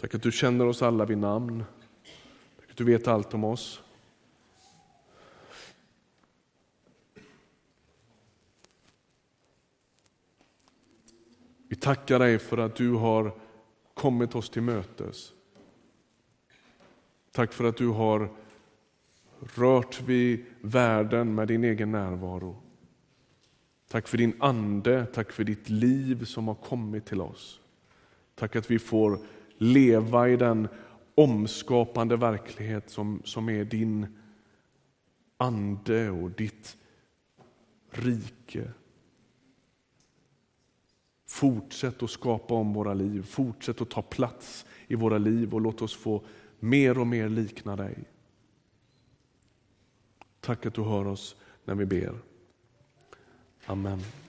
Tack 0.00 0.14
att 0.14 0.22
du 0.22 0.32
känner 0.32 0.66
oss 0.66 0.82
alla 0.82 1.04
vid 1.04 1.18
namn. 1.18 1.64
Tack 2.56 2.70
att 2.70 2.76
du 2.76 2.84
vet 2.84 3.08
allt 3.08 3.34
om 3.34 3.44
oss. 3.44 3.82
Vi 11.68 11.76
tackar 11.76 12.18
dig 12.18 12.38
för 12.38 12.58
att 12.58 12.76
du 12.76 12.92
har 12.92 13.32
kommit 13.94 14.34
oss 14.34 14.50
till 14.50 14.62
mötes. 14.62 15.32
Tack 17.32 17.52
för 17.52 17.64
att 17.64 17.76
du 17.76 17.88
har 17.88 18.28
rört 19.54 20.00
vid 20.00 20.44
världen 20.60 21.34
med 21.34 21.48
din 21.48 21.64
egen 21.64 21.92
närvaro. 21.92 22.67
Tack 23.88 24.08
för 24.08 24.18
din 24.18 24.34
ande, 24.40 25.06
tack 25.06 25.32
för 25.32 25.44
ditt 25.44 25.68
liv 25.68 26.24
som 26.24 26.48
har 26.48 26.54
kommit 26.54 27.06
till 27.06 27.20
oss. 27.20 27.60
Tack 28.34 28.56
att 28.56 28.70
vi 28.70 28.78
får 28.78 29.18
leva 29.58 30.28
i 30.28 30.36
den 30.36 30.68
omskapande 31.14 32.16
verklighet 32.16 32.90
som, 32.90 33.22
som 33.24 33.48
är 33.48 33.64
din 33.64 34.06
ande 35.36 36.10
och 36.10 36.30
ditt 36.30 36.76
rike. 37.90 38.70
Fortsätt 41.26 42.02
att 42.02 42.10
skapa 42.10 42.54
om 42.54 42.72
våra 42.72 42.94
liv, 42.94 43.22
fortsätt 43.22 43.80
att 43.80 43.90
ta 43.90 44.02
plats 44.02 44.66
i 44.86 44.94
våra 44.94 45.18
liv 45.18 45.54
och 45.54 45.60
låt 45.60 45.82
oss 45.82 45.96
få 45.96 46.24
mer 46.58 46.98
och 46.98 47.06
mer 47.06 47.28
likna 47.28 47.76
dig. 47.76 48.04
Tack 50.40 50.66
att 50.66 50.74
du 50.74 50.82
hör 50.82 51.06
oss 51.06 51.36
när 51.64 51.74
vi 51.74 51.86
ber. 51.86 52.14
Amen. 53.68 54.27